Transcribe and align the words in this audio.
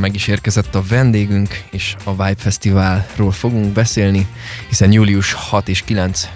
meg 0.00 0.14
is 0.14 0.26
érkezett 0.26 0.74
a 0.74 0.82
vendégünk, 0.88 1.62
és 1.70 1.96
a 2.04 2.10
Vibe 2.10 2.34
Fesztiválról 2.36 3.32
fogunk 3.32 3.72
beszélni, 3.72 4.26
hiszen 4.68 4.92
július 4.92 5.32
6 5.32 5.68
és 5.68 5.82
9 5.82 6.28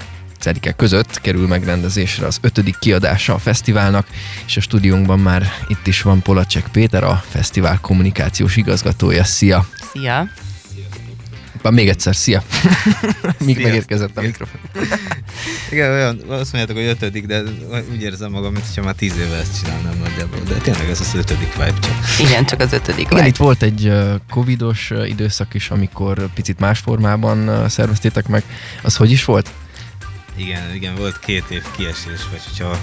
között 0.77 1.21
kerül 1.21 1.47
megrendezésre 1.47 2.27
az 2.27 2.39
ötödik 2.41 2.79
kiadása 2.79 3.35
a 3.35 3.39
fesztiválnak, 3.39 4.07
és 4.47 4.57
a 4.57 4.61
stúdiónkban 4.61 5.19
már 5.19 5.53
itt 5.69 5.87
is 5.87 6.03
van 6.03 6.23
Polacek 6.23 6.69
Péter, 6.73 7.05
a 7.05 7.23
fesztivál 7.29 7.79
kommunikációs 7.81 8.57
igazgatója. 8.57 9.25
Szia! 9.25 9.67
Szia! 9.93 10.29
Már 11.65 11.73
még 11.73 11.89
egyszer, 11.89 12.17
szia! 12.17 12.43
Míg 13.45 13.63
megérkezett 13.63 14.17
a 14.19 14.21
mikrofon. 14.21 14.61
Igen, 15.71 15.91
olyan, 15.91 16.21
azt 16.29 16.53
mondjátok, 16.53 16.77
hogy 16.77 16.87
ötödik, 16.87 17.27
de 17.27 17.43
úgy 17.93 18.03
érzem 18.03 18.31
magam, 18.31 18.53
mintha 18.53 18.83
már 18.83 18.95
tíz 18.95 19.17
éve 19.19 19.37
ezt 19.37 19.63
csinálnám 19.63 19.99
nagyjából, 19.99 20.39
de 20.49 20.55
tényleg 20.55 20.91
ez 20.91 21.01
az 21.01 21.15
ötödik 21.15 21.53
vibe 21.53 21.75
csak. 21.81 21.93
Igen, 22.21 22.45
csak 22.45 22.61
az 22.61 22.73
ötödik 22.73 23.09
vibe. 23.09 23.17
Igen, 23.17 23.27
itt 23.27 23.37
volt 23.37 23.63
egy 23.63 23.93
covidos 24.31 24.93
időszak 25.07 25.55
is, 25.55 25.71
amikor 25.71 26.29
picit 26.35 26.59
más 26.59 26.79
formában 26.79 27.69
szerveztétek 27.69 28.29
meg. 28.29 28.43
Az 28.83 28.97
hogy 28.97 29.11
is 29.11 29.25
volt? 29.25 29.51
Igen, 30.37 30.75
igen, 30.75 30.95
volt 30.95 31.19
két 31.19 31.45
év 31.49 31.63
kiesés, 31.77 32.29
vagy 32.31 32.41
hogyha 32.51 32.79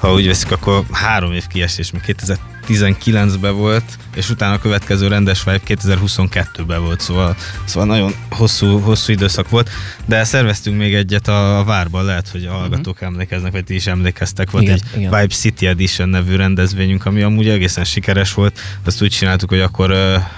ha 0.00 0.12
úgy 0.12 0.26
veszik, 0.26 0.50
akkor 0.50 0.84
három 0.90 1.32
év 1.32 1.46
kiesés, 1.46 1.90
még 1.90 2.02
2019-ben 2.06 3.54
volt, 3.54 3.98
és 4.14 4.30
utána 4.30 4.54
a 4.54 4.58
következő 4.58 5.08
rendes 5.08 5.44
vibe 5.44 5.60
2022-ben 5.66 6.82
volt, 6.82 7.00
szóval, 7.00 7.36
szóval 7.64 7.88
nagyon 7.88 8.14
hosszú, 8.30 8.78
hosszú 8.78 9.12
időszak 9.12 9.48
volt, 9.48 9.70
de 10.04 10.24
szerveztünk 10.24 10.76
még 10.76 10.94
egyet 10.94 11.28
a, 11.28 11.58
a 11.58 11.64
Várban, 11.64 12.04
lehet, 12.04 12.28
hogy 12.28 12.44
a 12.44 12.50
mhm. 12.50 12.58
hallgatók 12.58 12.94
uh-huh. 12.94 13.08
emlékeznek, 13.08 13.52
vagy 13.52 13.64
ti 13.64 13.74
is 13.74 13.86
emlékeztek, 13.86 14.50
volt 14.50 14.64
igen, 14.64 14.74
egy 14.74 14.96
igen. 14.96 15.20
Vibe 15.20 15.34
City 15.34 15.66
Edition 15.66 16.08
nevű 16.08 16.36
rendezvényünk, 16.36 17.06
ami 17.06 17.22
amúgy 17.22 17.48
egészen 17.48 17.84
sikeres 17.84 18.34
volt, 18.34 18.60
azt 18.84 19.02
úgy 19.02 19.10
csináltuk, 19.10 19.48
hogy 19.48 19.60
akkor 19.60 19.94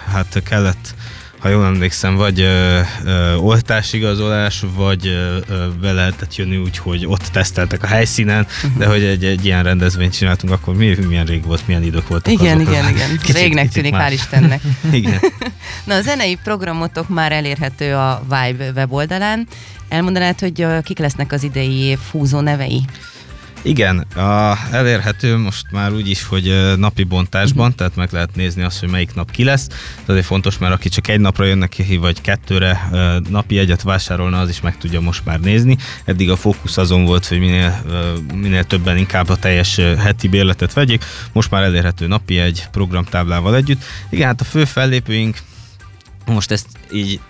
hát 0.06 0.42
kellett 0.44 0.94
ha 1.38 1.48
jól 1.48 1.64
emlékszem, 1.64 2.16
vagy 2.16 2.40
ö, 2.40 2.80
ö, 3.04 3.34
oltásigazolás, 3.34 4.64
vagy 4.76 5.06
ö, 5.06 5.36
ö, 5.48 5.66
be 5.80 5.92
lehetett 5.92 6.36
jönni 6.36 6.56
úgy, 6.56 6.78
hogy 6.78 7.06
ott 7.06 7.22
teszteltek 7.22 7.82
a 7.82 7.86
helyszínen, 7.86 8.46
uh-huh. 8.64 8.78
de 8.78 8.86
hogy 8.86 9.02
egy, 9.02 9.24
egy 9.24 9.44
ilyen 9.44 9.62
rendezvényt 9.62 10.12
csináltunk, 10.12 10.52
akkor 10.52 10.74
mi, 10.74 10.96
milyen 11.08 11.26
rég 11.26 11.44
volt, 11.44 11.66
milyen 11.66 11.82
idők 11.82 12.08
voltak 12.08 12.32
Igen, 12.32 12.60
azok, 12.60 12.68
igen, 12.68 12.88
igen. 12.88 13.16
Kicsit, 13.16 13.36
Régnek 13.36 13.68
kicsit 13.68 13.82
tűnik, 13.82 14.00
hál' 14.00 14.12
Istennek. 14.12 14.60
igen. 14.92 15.20
Na, 15.84 15.94
a 15.94 16.00
zenei 16.00 16.38
programotok 16.44 17.08
már 17.08 17.32
elérhető 17.32 17.94
a 17.94 18.22
Vibe 18.22 18.70
weboldalán. 18.74 19.46
Elmondanád, 19.88 20.40
hogy 20.40 20.66
kik 20.82 20.98
lesznek 20.98 21.32
az 21.32 21.42
idei 21.42 21.76
év 21.76 21.98
húzó 22.10 22.40
nevei? 22.40 22.84
Igen, 23.62 23.98
a, 23.98 24.58
elérhető 24.72 25.36
most 25.36 25.70
már 25.70 25.92
úgy 25.92 26.08
is, 26.08 26.24
hogy 26.24 26.74
napi 26.76 27.04
bontásban, 27.04 27.74
tehát 27.74 27.96
meg 27.96 28.08
lehet 28.12 28.36
nézni 28.36 28.62
azt, 28.62 28.80
hogy 28.80 28.88
melyik 28.88 29.14
nap 29.14 29.30
ki 29.30 29.44
lesz. 29.44 29.66
Ez 29.68 30.04
azért 30.06 30.26
fontos, 30.26 30.58
mert 30.58 30.72
aki 30.72 30.88
csak 30.88 31.08
egy 31.08 31.20
napra 31.20 31.44
jönnek 31.44 31.68
ki, 31.68 31.96
vagy 31.96 32.20
kettőre 32.20 32.88
napi 33.28 33.58
egyet 33.58 33.82
vásárolna, 33.82 34.38
az 34.40 34.48
is 34.48 34.60
meg 34.60 34.78
tudja 34.78 35.00
most 35.00 35.24
már 35.24 35.40
nézni. 35.40 35.76
Eddig 36.04 36.30
a 36.30 36.36
fókusz 36.36 36.76
azon 36.76 37.04
volt, 37.04 37.26
hogy 37.26 37.38
minél, 37.38 37.82
minél 38.34 38.64
többen 38.64 38.96
inkább 38.96 39.28
a 39.28 39.36
teljes 39.36 39.76
heti 39.76 40.28
bérletet 40.28 40.72
vegyék. 40.72 41.04
Most 41.32 41.50
már 41.50 41.62
elérhető 41.62 42.06
napi 42.06 42.38
egy 42.38 42.66
programtáblával 42.70 43.56
együtt. 43.56 43.82
Igen, 44.08 44.26
hát 44.26 44.40
a 44.40 44.44
fő 44.44 44.64
fellépőink 44.64 45.38
most 46.26 46.50
ezt 46.50 46.66
így 46.92 47.20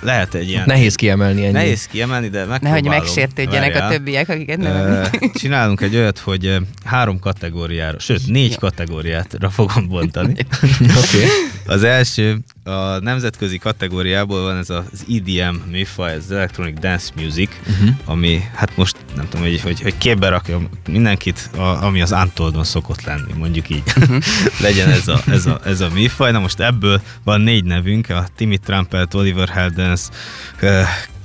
lehet 0.00 0.34
egy 0.34 0.48
ilyen... 0.48 0.62
Nehéz 0.66 0.94
kiemelni 0.94 1.42
ennyi. 1.44 1.52
Nehéz 1.52 1.86
kiemelni, 1.86 2.28
de 2.28 2.44
megpróbálom. 2.44 2.82
Nehogy 2.84 3.00
megsértődjenek 3.00 3.72
Várjál. 3.72 3.88
a 3.88 3.90
többiek, 3.90 4.28
akiket 4.28 4.58
nem 4.58 5.06
Csinálunk 5.34 5.80
egy 5.80 5.96
olyat, 5.96 6.18
hogy 6.18 6.56
három 6.84 7.18
kategóriára, 7.18 7.98
sőt 7.98 8.26
négy 8.26 8.50
ja. 8.50 8.58
kategóriára 8.58 9.50
fogom 9.50 9.88
bontani. 9.88 10.32
okay. 10.80 11.28
Az 11.66 11.82
első, 11.82 12.38
a 12.64 12.98
nemzetközi 12.98 13.58
kategóriából 13.58 14.42
van 14.42 14.56
ez 14.56 14.70
az 14.70 15.04
EDM 15.10 15.56
műfaj, 15.70 16.12
ez 16.12 16.24
az 16.24 16.30
Electronic 16.30 16.80
Dance 16.80 17.12
Music, 17.16 17.50
uh-huh. 17.60 17.88
ami 18.04 18.42
hát 18.54 18.76
most 18.76 18.96
nem 19.16 19.28
tudom, 19.28 19.46
hogy, 19.46 19.60
hogy, 19.60 19.80
hogy 19.80 19.98
képbe 19.98 20.28
rakjam 20.28 20.68
mindenkit, 20.88 21.50
a, 21.56 21.84
ami 21.84 22.00
az 22.00 22.12
Antoldon 22.12 22.64
szokott 22.64 23.02
lenni, 23.02 23.32
mondjuk 23.36 23.68
így. 23.68 23.82
Uh-huh. 23.96 24.22
Legyen 24.60 24.88
ez 24.88 25.08
a, 25.08 25.20
ez, 25.26 25.46
a, 25.46 25.60
ez 25.64 25.80
a 25.80 25.88
műfaj. 25.92 26.30
Na 26.30 26.38
most 26.38 26.60
ebből 26.60 27.00
van 27.24 27.40
négy 27.40 27.64
nevünk, 27.64 28.10
a 28.10 28.26
Timmy 28.36 28.58
Trumpet, 28.58 29.14
Oliver 29.14 29.48
Heldens, 29.48 30.00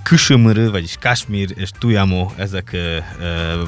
Küsömörő, 0.03 0.69
vagyis 0.69 0.95
Kashmir 0.99 1.49
és 1.55 1.69
Tuyamo, 1.79 2.31
ezek 2.35 2.77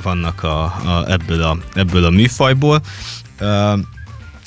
vannak 0.02 0.44
a, 0.44 0.64
a, 0.64 1.04
ebből, 1.08 1.42
a, 1.42 1.58
ebből 1.74 2.04
a 2.04 2.10
műfajból. 2.10 2.82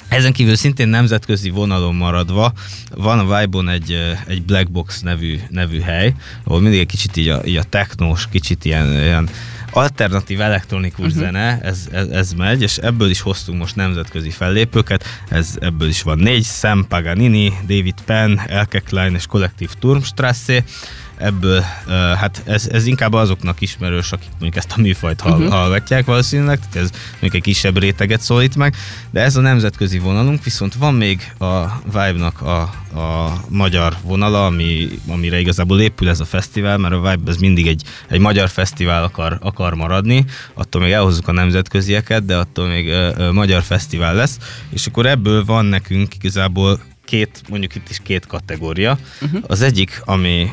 Ezen 0.09 0.33
kívül 0.33 0.57
szintén 0.57 0.89
nemzetközi 0.89 1.51
vonalon 1.51 1.95
maradva 1.95 2.53
van 2.95 3.19
a 3.19 3.39
Vibe-on 3.39 3.69
egy, 3.69 4.17
egy 4.27 4.43
Black 4.43 4.71
Box 4.71 5.01
nevű, 5.01 5.41
nevű 5.49 5.81
hely, 5.81 6.15
ahol 6.45 6.61
mindig 6.61 6.81
egy 6.81 6.87
kicsit 6.87 7.17
így 7.17 7.29
a, 7.29 7.41
így 7.45 7.57
a 7.57 7.63
technós, 7.63 8.29
kicsit 8.31 8.65
ilyen, 8.65 8.93
ilyen 8.93 9.29
alternatív 9.71 10.41
elektronikus 10.41 11.07
uh-huh. 11.07 11.21
zene, 11.21 11.61
ez, 11.63 11.89
ez, 11.93 12.09
ez 12.09 12.33
megy, 12.33 12.63
és 12.63 12.77
ebből 12.77 13.11
is 13.11 13.21
hoztunk 13.21 13.59
most 13.59 13.77
nemzetközi 13.77 14.31
fellépőket, 14.31 15.05
ez 15.29 15.57
ebből 15.61 15.89
is 15.89 16.03
van 16.03 16.19
négy, 16.19 16.45
Sam 16.45 16.87
Paganini, 16.89 17.53
David 17.61 18.01
Penn, 18.05 18.39
Elke 18.47 18.79
Klein 18.79 19.15
és 19.15 19.27
Kollektív 19.27 19.71
Turmstrasse, 19.79 20.65
ebből, 21.19 21.61
hát 22.17 22.43
ez, 22.45 22.69
ez 22.73 22.87
inkább 22.87 23.13
azoknak 23.13 23.61
ismerős, 23.61 24.13
akik 24.13 24.29
mondjuk 24.31 24.57
ezt 24.57 24.73
a 24.77 24.81
műfajt 24.81 25.23
uh-huh. 25.25 25.49
hallgatják 25.49 26.05
valószínűleg, 26.05 26.59
tehát 26.59 26.77
ez 26.77 26.99
mondjuk 27.11 27.35
egy 27.35 27.43
kisebb 27.43 27.79
réteget 27.79 28.21
szólít 28.21 28.57
meg, 28.57 28.77
de 29.11 29.21
ez 29.21 29.37
a 29.37 29.41
nemzetközi 29.41 29.99
vonalunk, 29.99 30.45
viszont 30.45 30.75
van 30.75 30.95
még 30.95 31.33
a 31.39 31.81
Vibe-nak 31.85 32.41
a, 32.41 32.61
a 32.99 33.33
magyar 33.49 33.97
vonala, 34.03 34.47
ami, 34.47 34.89
amire 35.09 35.41
igazából 35.41 35.81
épül 35.81 36.09
ez 36.09 36.21
a 36.21 36.25
fesztivál, 36.25 36.79
mert 36.79 36.95
a 36.95 37.01
Vibe 37.01 37.31
ez 37.31 37.37
mindig 37.37 37.67
egy, 37.67 37.83
egy 38.09 38.21
magyar 38.21 38.49
fesztivál 38.49 39.03
akar, 39.03 39.39
akar 39.41 39.75
maradni, 39.75 40.25
attól 40.55 40.83
még 40.83 40.91
elhozzuk 40.91 41.29
a 41.29 41.33
nemzetközieket, 41.33 42.25
de 42.25 42.37
attól 42.37 42.67
még 42.67 42.87
uh, 42.87 43.09
uh, 43.19 43.33
magyar 43.33 43.63
fesztivál 43.63 44.15
lesz, 44.15 44.39
és 44.71 44.87
akkor 44.87 45.07
ebből 45.07 45.45
van 45.45 45.65
nekünk 45.65 46.15
igazából 46.15 46.81
két, 47.05 47.43
mondjuk 47.49 47.75
itt 47.75 47.91
is 47.91 48.01
két 48.03 48.27
kategória. 48.27 48.99
Uh-huh. 49.21 49.43
Az 49.47 49.63
egyik, 49.63 50.03
ami 50.05 50.51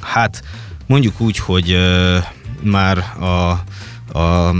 Hát 0.00 0.42
mondjuk 0.86 1.20
úgy, 1.20 1.38
hogy 1.38 1.76
már 2.62 2.98
a 2.98 3.62
a, 4.12 4.54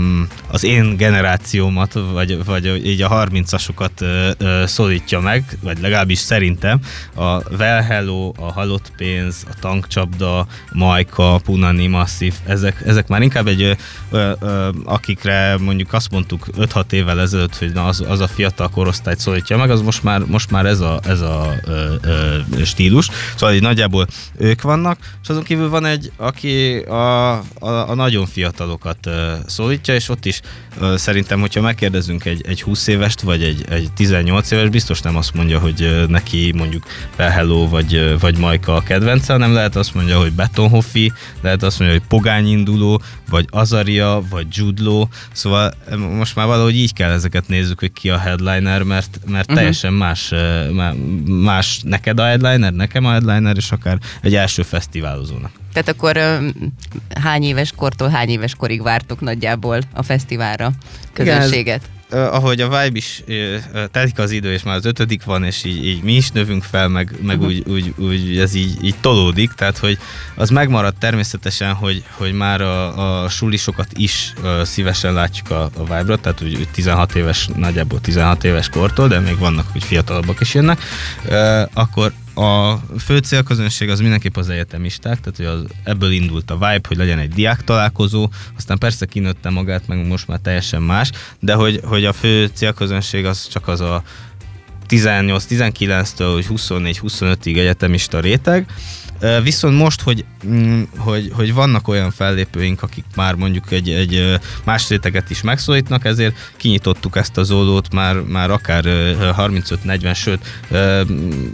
az 0.51 0.63
én 0.63 0.97
generációmat, 0.97 1.93
vagy, 1.93 2.45
vagy 2.45 2.85
így 2.85 3.01
a 3.01 3.09
30-asokat 3.09 4.01
ö, 4.01 4.29
ö, 4.37 4.63
szólítja 4.65 5.19
meg, 5.19 5.57
vagy 5.61 5.79
legalábbis 5.81 6.19
szerintem 6.19 6.79
a 7.15 7.53
Well 7.57 7.81
Hello, 7.81 8.31
a 8.37 8.51
Halott 8.51 8.91
Pénz, 8.97 9.45
a 9.49 9.53
Tankcsapda, 9.59 10.47
Majka, 10.73 11.39
Punani 11.43 11.87
Masszív, 11.87 12.33
ezek, 12.45 12.81
ezek 12.85 13.07
már 13.07 13.21
inkább 13.21 13.47
egy, 13.47 13.77
ö, 14.11 14.31
ö, 14.39 14.69
akikre 14.83 15.57
mondjuk 15.57 15.93
azt 15.93 16.11
mondtuk 16.11 16.45
5-6 16.57 16.91
évvel 16.91 17.19
ezelőtt, 17.19 17.57
hogy 17.57 17.71
na 17.71 17.85
az, 17.85 18.03
az 18.07 18.19
a 18.19 18.27
fiatal 18.27 18.69
korosztályt 18.69 19.19
szólítja 19.19 19.57
meg, 19.57 19.69
az 19.69 19.81
most 19.81 20.03
már, 20.03 20.19
most 20.25 20.51
már 20.51 20.65
ez 20.65 20.79
a, 20.79 20.99
ez 21.03 21.21
a 21.21 21.53
ö, 21.65 21.93
ö, 22.01 22.37
stílus. 22.63 23.09
Szóval 23.35 23.55
így 23.55 23.61
nagyjából 23.61 24.07
ők 24.37 24.61
vannak, 24.61 24.97
és 25.23 25.29
azon 25.29 25.43
kívül 25.43 25.69
van 25.69 25.85
egy, 25.85 26.11
aki 26.17 26.77
a, 26.77 27.31
a, 27.37 27.43
a 27.59 27.93
nagyon 27.95 28.25
fiatalokat 28.25 29.09
szólítja, 29.45 29.93
és 29.93 30.09
ott 30.09 30.25
is 30.25 30.38
szerintem, 30.95 31.39
hogyha 31.39 31.61
megkérdezünk 31.61 32.25
egy, 32.25 32.45
egy 32.47 32.61
20 32.61 32.87
évest, 32.87 33.21
vagy 33.21 33.43
egy, 33.43 33.65
egy 33.69 33.91
18 33.91 34.51
éves, 34.51 34.69
biztos 34.69 35.01
nem 35.01 35.15
azt 35.15 35.33
mondja, 35.33 35.59
hogy 35.59 36.05
neki 36.07 36.53
mondjuk 36.55 36.83
Hello 37.17 37.69
vagy, 37.69 38.19
vagy 38.19 38.37
Majka 38.37 38.75
a 38.75 38.81
kedvence, 38.81 39.33
hanem 39.33 39.53
lehet 39.53 39.75
azt 39.75 39.93
mondja, 39.93 40.19
hogy 40.19 40.31
Betonhoffi, 40.31 41.11
lehet 41.41 41.63
azt 41.63 41.79
mondja, 41.79 41.97
hogy 41.97 42.07
Pogány 42.07 42.47
induló, 42.47 43.01
vagy 43.29 43.45
Azaria, 43.49 44.21
vagy 44.29 44.45
Judlo, 44.51 45.07
szóval 45.31 45.73
most 45.97 46.35
már 46.35 46.45
valahogy 46.45 46.75
így 46.75 46.93
kell 46.93 47.11
ezeket 47.11 47.47
nézzük, 47.47 47.79
hogy 47.79 47.91
ki 47.93 48.09
a 48.09 48.17
headliner, 48.17 48.83
mert, 48.83 49.19
mert 49.25 49.43
uh-huh. 49.43 49.55
teljesen 49.55 49.93
más, 49.93 50.33
más 51.25 51.79
neked 51.83 52.19
a 52.19 52.23
headliner, 52.23 52.73
nekem 52.73 53.05
a 53.05 53.11
headliner, 53.11 53.57
és 53.57 53.71
akár 53.71 53.97
egy 54.21 54.35
első 54.35 54.61
fesztiválozónak. 54.61 55.51
Tehát 55.73 55.87
akkor 55.87 56.19
hány 57.21 57.43
éves 57.43 57.71
kortól 57.75 58.09
hány 58.09 58.29
éves 58.29 58.55
korig 58.55 58.81
vártok 58.81 59.21
nagyjából 59.21 59.79
a 59.93 60.03
fesztiválra 60.03 60.71
közönséget? 61.13 61.81
Igen, 61.83 61.97
Uh, 62.11 62.33
ahogy 62.35 62.61
a 62.61 62.67
Vibe 62.67 62.97
is 62.97 63.23
uh, 63.27 63.55
telik 63.91 64.19
az 64.19 64.31
idő, 64.31 64.53
és 64.53 64.63
már 64.63 64.75
az 64.75 64.85
ötödik 64.85 65.23
van, 65.23 65.43
és 65.43 65.63
így, 65.63 65.85
így 65.85 66.03
mi 66.03 66.13
is 66.13 66.31
növünk 66.31 66.63
fel, 66.63 66.87
meg, 66.87 67.15
meg 67.21 67.41
uh-huh. 67.41 67.53
úgy, 67.53 67.63
úgy, 67.67 67.93
úgy 67.97 68.39
ez 68.39 68.53
így, 68.53 68.83
így 68.83 68.95
tolódik, 69.01 69.51
tehát 69.51 69.77
hogy 69.77 69.97
az 70.35 70.49
megmarad 70.49 70.95
természetesen, 70.95 71.73
hogy, 71.73 72.03
hogy 72.11 72.33
már 72.33 72.61
a, 72.61 73.23
a 73.23 73.29
sulisokat 73.29 73.87
is 73.93 74.33
uh, 74.43 74.63
szívesen 74.63 75.13
látjuk 75.13 75.51
a, 75.51 75.61
a 75.63 75.79
Vibe-ra, 75.79 76.17
tehát 76.17 76.41
úgy, 76.41 76.55
úgy 76.55 76.69
16 76.71 77.15
éves, 77.15 77.49
nagyjából 77.55 78.01
16 78.01 78.43
éves 78.43 78.69
kortól, 78.69 79.07
de 79.07 79.19
még 79.19 79.37
vannak, 79.37 79.67
hogy 79.71 79.83
fiatalabbak 79.83 80.41
is 80.41 80.53
jönnek, 80.53 80.79
uh, 81.25 81.61
akkor 81.73 82.13
a 82.39 82.79
fő 82.99 83.17
célközönség 83.17 83.89
az 83.89 83.99
mindenképp 83.99 84.37
az 84.37 84.49
egyetemisták, 84.49 85.19
tehát 85.19 85.37
hogy 85.37 85.45
az, 85.45 85.63
ebből 85.83 86.11
indult 86.11 86.51
a 86.51 86.53
vibe, 86.53 86.87
hogy 86.87 86.97
legyen 86.97 87.19
egy 87.19 87.29
diák 87.29 87.63
találkozó, 87.63 88.29
aztán 88.57 88.77
persze 88.77 89.05
kinőtte 89.05 89.49
magát, 89.49 89.87
meg 89.87 90.07
most 90.07 90.27
már 90.27 90.39
teljesen 90.39 90.81
más, 90.81 91.11
de 91.39 91.53
hogy, 91.53 91.81
hogy 91.83 92.05
a 92.05 92.13
fő 92.13 92.49
célközönség 92.53 93.25
az 93.25 93.47
csak 93.47 93.67
az 93.67 93.81
a 93.81 94.03
18-19-től 94.89 96.43
24-25-ig 96.49 97.57
egyetemista 97.57 98.19
réteg, 98.19 98.65
Viszont 99.43 99.77
most, 99.77 100.01
hogy, 100.01 100.25
mm, 100.47 100.81
hogy, 100.97 101.31
hogy 101.33 101.53
vannak 101.53 101.87
olyan 101.87 102.11
fellépőink, 102.11 102.83
akik 102.83 103.03
már 103.15 103.35
mondjuk 103.35 103.71
egy, 103.71 103.89
egy 103.89 104.39
más 104.63 104.89
réteget 104.89 105.29
is 105.29 105.41
megszólítnak, 105.41 106.05
ezért 106.05 106.51
kinyitottuk 106.57 107.15
ezt 107.17 107.37
az 107.37 107.51
oldót 107.51 107.93
már, 107.93 108.15
már 108.15 108.51
akár 108.51 108.83
35-40, 108.85 110.15
sőt, 110.15 110.39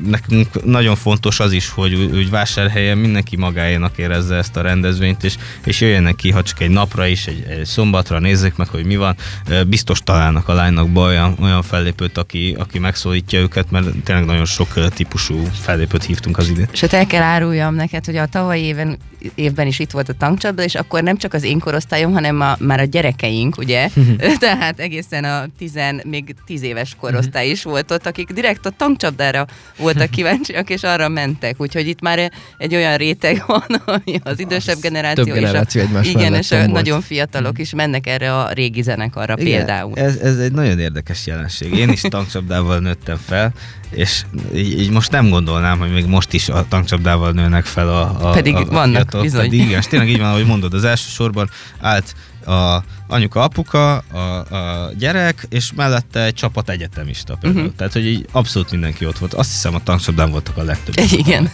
nekünk 0.05 0.65
nagyon 0.65 0.95
fontos 0.95 1.39
az 1.39 1.51
is, 1.51 1.69
hogy 1.69 1.93
úgy 1.93 2.29
vásárhelyen 2.29 2.97
mindenki 2.97 3.35
magáénak 3.35 3.97
érezze 3.97 4.35
ezt 4.35 4.57
a 4.57 4.61
rendezvényt, 4.61 5.23
és, 5.23 5.35
és 5.63 5.81
jöjjenek 5.81 6.15
ki, 6.15 6.31
ha 6.31 6.43
csak 6.43 6.61
egy 6.61 6.69
napra 6.69 7.07
is, 7.07 7.27
egy, 7.27 7.45
egy 7.49 7.65
szombatra 7.65 8.19
nézzék 8.19 8.55
meg, 8.55 8.67
hogy 8.67 8.85
mi 8.85 8.95
van. 8.95 9.15
Biztos 9.67 9.99
találnak 10.03 10.47
a 10.47 10.53
lánynak 10.53 10.97
olyan, 10.97 11.35
olyan 11.41 11.61
fellépőt, 11.61 12.17
aki, 12.17 12.55
aki 12.59 12.79
megszólítja 12.79 13.24
őket, 13.33 13.71
mert 13.71 13.85
tényleg 14.03 14.25
nagyon 14.25 14.45
sok 14.45 14.93
típusú 14.93 15.43
fellépőt 15.61 16.03
hívtunk 16.03 16.37
az 16.37 16.47
idén. 16.47 16.67
És 16.71 16.83
el 16.83 17.05
kell 17.05 17.21
árulja 17.21 17.69
neked, 17.69 18.05
hogy 18.05 18.17
a 18.17 18.25
tavalyi 18.25 18.63
éven, 18.63 18.97
évben 19.35 19.67
is 19.67 19.79
itt 19.79 19.91
volt 19.91 20.09
a 20.09 20.13
tankcsapda, 20.13 20.63
és 20.63 20.75
akkor 20.75 21.03
nem 21.03 21.17
csak 21.17 21.33
az 21.33 21.43
én 21.43 21.59
korosztályom, 21.59 22.13
hanem 22.13 22.41
a, 22.41 22.55
már 22.59 22.79
a 22.79 22.83
gyerekeink, 22.83 23.57
ugye? 23.57 23.89
Tehát 24.39 24.79
egészen 24.79 25.23
a 25.23 25.45
tizen, 25.57 26.01
még 26.05 26.35
tíz 26.45 26.61
éves 26.61 26.95
korosztály 26.99 27.49
is 27.49 27.63
volt 27.63 27.91
ott, 27.91 28.05
akik 28.05 28.29
direkt 28.31 28.65
a 28.65 28.69
tankcsapdára 28.69 29.45
voltak 29.77 30.09
kíváncsiak, 30.15 30.69
és 30.69 30.83
arra 30.83 31.09
mentek. 31.09 31.55
Úgyhogy 31.57 31.87
itt 31.87 32.01
már 32.01 32.31
egy 32.57 32.75
olyan 32.75 32.97
réteg 32.97 33.43
van, 33.47 33.81
ami 33.85 34.19
az 34.23 34.39
idősebb 34.39 34.79
generáció, 34.81 35.23
Több 35.23 35.33
generáció 35.33 35.81
és 35.81 35.87
a, 35.93 36.01
igen, 36.01 36.33
és 36.33 36.51
a 36.51 36.67
nagyon 36.67 37.01
fiatalok 37.01 37.59
is 37.59 37.73
mennek 37.73 38.07
erre 38.07 38.35
a 38.37 38.51
régi 38.51 38.81
zenekarra 38.81 39.35
igen, 39.37 39.57
például. 39.57 39.97
Ez, 39.97 40.15
ez 40.15 40.37
egy 40.37 40.51
nagyon 40.51 40.79
érdekes 40.79 41.25
jelenség. 41.25 41.73
Én 41.73 41.89
is 41.89 42.01
tankcsapdával 42.01 42.79
nőttem 42.79 43.14
fel, 43.17 43.53
és 43.89 44.25
így, 44.55 44.79
így 44.79 44.89
most 44.89 45.11
nem 45.11 45.29
gondolnám, 45.29 45.79
hogy 45.79 45.91
még 45.93 46.05
most 46.05 46.33
is 46.33 46.49
a 46.49 46.65
tankcsapdával 46.67 47.31
nőnek 47.31 47.65
fel 47.65 47.89
a, 47.89 48.29
a 48.29 48.31
Pedig 48.31 48.55
a, 48.55 48.59
a 48.59 48.65
vannak 48.65 48.95
fiatal, 48.95 49.21
bizony. 49.21 49.39
Pedig 49.39 49.59
igen, 49.59 49.79
és 49.79 49.87
tényleg 49.87 50.09
így 50.09 50.19
van, 50.19 50.29
ahogy 50.29 50.45
mondod, 50.45 50.73
az 50.73 50.83
első 50.83 51.09
sorban 51.09 51.49
állt 51.79 52.15
a 52.45 52.83
anyuka, 53.07 53.41
apuka, 53.41 53.97
a, 53.97 54.55
a 54.55 54.91
gyerek, 54.97 55.45
és 55.49 55.71
mellette 55.75 56.23
egy 56.23 56.33
csapat 56.33 56.69
egyetemista 56.69 57.35
például. 57.35 57.61
Uh-huh. 57.61 57.77
Tehát, 57.77 57.93
hogy 57.93 58.05
így 58.05 58.25
abszolút 58.31 58.71
mindenki 58.71 59.05
ott 59.05 59.17
volt. 59.17 59.33
Azt 59.33 59.51
hiszem 59.51 59.75
a 59.75 59.83
tankcsapdán 59.83 60.31
voltak 60.31 60.57
a 60.57 60.63
legtöbb. 60.63 60.95
Igen. 61.25 61.51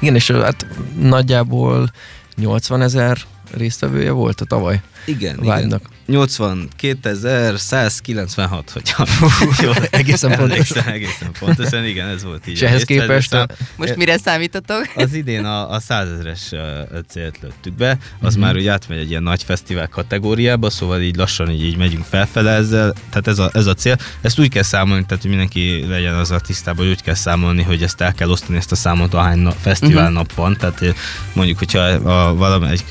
igen, 0.00 0.14
és 0.14 0.30
hát 0.30 0.66
nagyjából 0.98 1.90
80 2.36 2.82
ezer 2.82 3.18
résztvevője 3.50 4.10
volt 4.10 4.40
a 4.40 4.44
tavaly. 4.44 4.80
Igen, 5.04 5.38
igen. 5.42 5.80
82.196, 6.08 8.62
hogyha 8.72 9.06
jól 9.62 9.74
egészen 9.90 10.36
pontosan. 10.36 10.84
egészen 10.84 11.30
pontosan, 11.38 11.84
igen, 11.84 12.08
ez 12.08 12.24
volt 12.24 12.46
így. 12.46 12.54
És 12.54 12.62
ehhez 12.62 12.84
képest... 12.84 13.34
A... 13.34 13.46
Most 13.76 13.96
mire 13.96 14.18
számítotok? 14.18 14.92
Az 14.94 15.14
idén 15.14 15.44
a, 15.44 15.70
a 15.70 15.80
százezres 15.80 16.52
célt 17.08 17.38
lőttük 17.42 17.72
be, 17.72 17.98
az 18.20 18.32
mm-hmm. 18.32 18.42
már 18.44 18.56
úgy 18.56 18.66
átmegy 18.66 18.98
egy 18.98 19.10
ilyen 19.10 19.22
nagy 19.22 19.42
fesztivál 19.42 19.88
kategóriába, 19.88 20.70
szóval 20.70 21.00
így 21.00 21.16
lassan 21.16 21.50
így, 21.50 21.64
így 21.64 21.76
megyünk 21.76 22.04
felfele 22.04 22.50
ezzel, 22.50 22.94
tehát 23.08 23.26
ez 23.26 23.38
a, 23.38 23.50
ez 23.52 23.66
a 23.66 23.74
cél. 23.74 23.96
Ezt 24.20 24.38
úgy 24.38 24.48
kell 24.48 24.62
számolni, 24.62 25.04
tehát 25.06 25.22
hogy 25.22 25.30
mindenki 25.30 25.84
legyen 25.88 26.14
az 26.14 26.30
a 26.30 26.40
tisztában, 26.40 26.84
hogy 26.84 26.94
úgy 26.94 27.02
kell 27.02 27.14
számolni, 27.14 27.62
hogy 27.62 27.82
ezt 27.82 28.00
el 28.00 28.12
kell 28.12 28.30
osztani 28.30 28.58
ezt 28.58 28.72
a 28.72 28.76
számot, 28.76 29.14
ahány 29.14 29.38
nap, 29.38 29.56
fesztivál 29.60 30.04
mm-hmm. 30.04 30.12
nap 30.12 30.34
van, 30.34 30.56
tehát 30.56 30.94
mondjuk, 31.32 31.58
hogyha 31.58 31.78
a, 31.78 32.34
valami 32.34 32.70
egy 32.70 32.84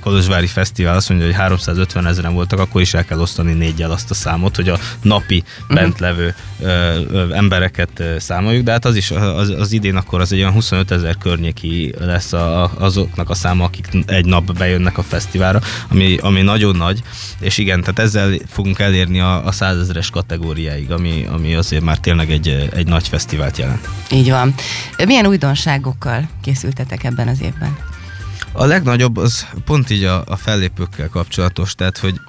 Kolozsvári 0.00 0.46
fesztivál 0.46 0.96
azt 0.96 1.08
mondja, 1.08 1.26
hogy 1.26 1.36
350 1.44 2.06
ezeren 2.06 2.34
voltak, 2.34 2.58
akkor 2.58 2.80
is 2.80 2.94
el 2.94 3.04
kell 3.04 3.18
osztani 3.18 3.52
négyel 3.52 3.90
azt 3.90 4.10
a 4.10 4.14
számot, 4.14 4.56
hogy 4.56 4.68
a 4.68 4.78
napi 5.02 5.44
uh-huh. 5.60 5.76
bent 5.76 6.00
levő 6.00 6.34
ö, 6.60 6.66
ö, 7.10 7.32
embereket 7.34 7.90
ö, 8.00 8.18
számoljuk, 8.18 8.64
de 8.64 8.70
hát 8.70 8.84
az 8.84 8.96
is 8.96 9.10
az, 9.10 9.48
az 9.48 9.72
idén 9.72 9.96
akkor 9.96 10.20
az 10.20 10.32
egy 10.32 10.38
olyan 10.38 10.52
25 10.52 10.90
ezer 10.90 11.18
környéki 11.18 11.94
lesz 11.98 12.32
a, 12.32 12.70
azoknak 12.78 13.30
a 13.30 13.34
száma, 13.34 13.64
akik 13.64 13.88
egy 14.06 14.24
nap 14.24 14.52
bejönnek 14.52 14.98
a 14.98 15.02
fesztiválra, 15.02 15.60
ami, 15.88 16.16
ami 16.16 16.42
nagyon 16.42 16.76
nagy, 16.76 17.02
és 17.40 17.58
igen, 17.58 17.80
tehát 17.80 17.98
ezzel 17.98 18.32
fogunk 18.48 18.78
elérni 18.78 19.20
a, 19.20 19.46
a 19.46 19.52
százezeres 19.52 20.10
kategóriáig, 20.10 20.90
ami, 20.90 21.26
ami 21.30 21.54
azért 21.54 21.82
már 21.82 21.98
tényleg 21.98 22.30
egy, 22.30 22.68
egy 22.74 22.86
nagy 22.86 23.08
fesztivált 23.08 23.58
jelent. 23.58 23.88
Így 24.10 24.30
van. 24.30 24.54
Milyen 25.06 25.26
újdonságokkal 25.26 26.28
készültetek 26.42 27.04
ebben 27.04 27.28
az 27.28 27.40
évben? 27.42 27.93
A 28.56 28.64
legnagyobb 28.64 29.16
az 29.16 29.46
pont 29.64 29.90
így 29.90 30.04
a, 30.04 30.24
a 30.26 30.36
fellépőkkel 30.36 31.08
kapcsolatos, 31.08 31.74
tehát 31.74 31.98
hogy 31.98 32.20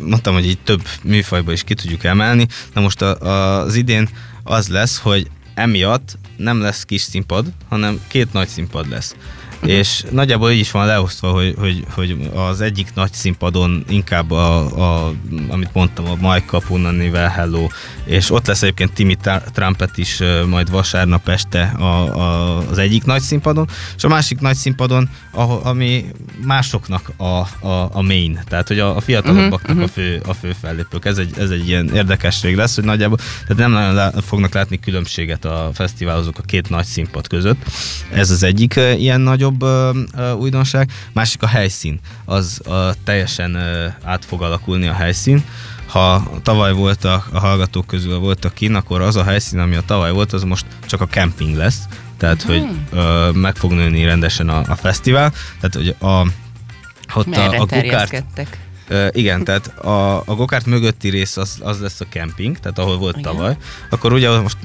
mondtam, 0.00 0.34
hogy 0.34 0.46
így 0.46 0.58
több 0.58 0.82
műfajba 1.02 1.52
is 1.52 1.62
ki 1.62 1.74
tudjuk 1.74 2.04
emelni. 2.04 2.46
Na 2.74 2.80
most 2.80 3.02
a, 3.02 3.20
a, 3.20 3.60
az 3.60 3.74
idén 3.74 4.08
az 4.42 4.68
lesz, 4.68 4.98
hogy 4.98 5.30
emiatt 5.54 6.18
nem 6.36 6.60
lesz 6.60 6.84
kis 6.84 7.02
színpad, 7.02 7.46
hanem 7.68 8.00
két 8.08 8.32
nagy 8.32 8.48
színpad 8.48 8.88
lesz. 8.88 9.14
Uh-huh. 9.62 9.76
És 9.78 10.04
nagyjából 10.10 10.50
így 10.50 10.58
is 10.58 10.70
van 10.70 10.86
leosztva, 10.86 11.30
hogy, 11.30 11.54
hogy, 11.58 11.84
hogy 11.94 12.30
az 12.34 12.60
egyik 12.60 12.94
nagy 12.94 13.12
színpadon 13.12 13.84
inkább 13.88 14.30
a, 14.30 14.56
a 15.06 15.12
amit 15.48 15.70
mondtam, 15.72 16.04
a 16.06 16.14
Mike 16.32 16.46
Capunanivel 16.46 17.28
Hello, 17.28 17.66
és 18.04 18.30
ott 18.30 18.46
lesz 18.46 18.62
egyébként 18.62 18.92
Timmy 18.92 19.16
Trumpet 19.52 19.98
is 19.98 20.20
majd 20.48 20.70
vasárnap 20.70 21.28
este 21.28 21.74
a, 21.78 21.84
a, 21.84 22.58
az 22.70 22.78
egyik 22.78 23.04
nagy 23.04 23.20
színpadon, 23.20 23.68
és 23.96 24.04
a 24.04 24.08
másik 24.08 24.40
nagy 24.40 24.56
színpadon, 24.56 25.08
ahol, 25.30 25.60
ami 25.64 26.04
másoknak 26.44 27.12
a, 27.16 27.66
a, 27.66 27.88
a 27.92 28.02
main, 28.02 28.40
tehát 28.48 28.68
hogy 28.68 28.78
a, 28.78 28.96
a 28.96 29.00
fiatalabbaknak 29.00 29.76
uh-huh. 29.76 29.82
a, 29.82 29.88
fő, 29.88 30.22
a 30.26 30.32
fő 30.32 30.54
fellépők. 30.60 31.04
Ez 31.04 31.18
egy, 31.18 31.34
ez 31.38 31.50
egy 31.50 31.68
ilyen 31.68 31.94
érdekesség 31.94 32.56
lesz, 32.56 32.74
hogy 32.74 32.84
nagyjából 32.84 33.16
tehát 33.16 33.56
nem 33.56 33.70
nagyon 33.70 33.94
lá, 33.94 34.10
fognak 34.26 34.54
látni 34.54 34.80
különbséget 34.80 35.44
a 35.44 35.70
fesztiválozók 35.74 36.38
a 36.38 36.42
két 36.42 36.68
nagy 36.68 36.84
színpad 36.84 37.26
között. 37.26 37.62
Ez 38.12 38.30
az 38.30 38.42
egyik 38.42 38.80
ilyen 38.98 39.20
nagyobb 39.20 39.51
nagyobb 39.58 39.62
ö, 40.16 40.20
ö, 40.22 40.32
újdonság. 40.32 40.90
Másik 41.12 41.42
a 41.42 41.46
helyszín. 41.46 42.00
Az 42.24 42.60
ö, 42.64 42.90
teljesen 43.04 43.54
ö, 43.54 43.86
át 44.04 44.24
fog 44.24 44.42
alakulni 44.42 44.86
a 44.86 44.92
helyszín. 44.92 45.44
Ha 45.86 46.30
tavaly 46.42 46.72
voltak, 46.72 47.28
a 47.32 47.38
hallgatók 47.38 47.86
közül 47.86 48.18
voltak 48.18 48.54
kin, 48.54 48.74
akkor 48.74 49.00
az 49.00 49.16
a 49.16 49.24
helyszín, 49.24 49.58
ami 49.58 49.74
a 49.74 49.82
tavaly 49.86 50.12
volt, 50.12 50.32
az 50.32 50.42
most 50.42 50.66
csak 50.86 51.00
a 51.00 51.06
camping 51.06 51.56
lesz. 51.56 51.80
Tehát, 52.16 52.42
hmm. 52.42 52.52
hogy 52.52 52.76
ö, 52.90 53.30
meg 53.30 53.56
fog 53.56 53.72
nőni 53.72 54.04
rendesen 54.04 54.48
a, 54.48 54.62
a 54.68 54.74
fesztivál. 54.74 55.32
Tehát, 55.60 55.74
hogy 55.74 55.94
a 56.08 56.26
ott 57.14 57.36
a, 57.36 57.50
a 57.50 57.66
gukárt, 57.66 58.24
Uh, 58.92 59.08
igen, 59.10 59.44
tehát 59.44 59.66
a, 59.66 60.16
a 60.16 60.34
gokárt 60.34 60.66
mögötti 60.66 61.08
rész 61.08 61.36
az, 61.36 61.58
az 61.60 61.80
lesz 61.80 62.00
a 62.00 62.04
kemping, 62.08 62.58
tehát 62.58 62.78
ahol 62.78 62.98
volt 62.98 63.16
igen. 63.18 63.32
tavaly. 63.32 63.56
Akkor 63.90 64.12
ugye 64.12 64.40
most, 64.40 64.56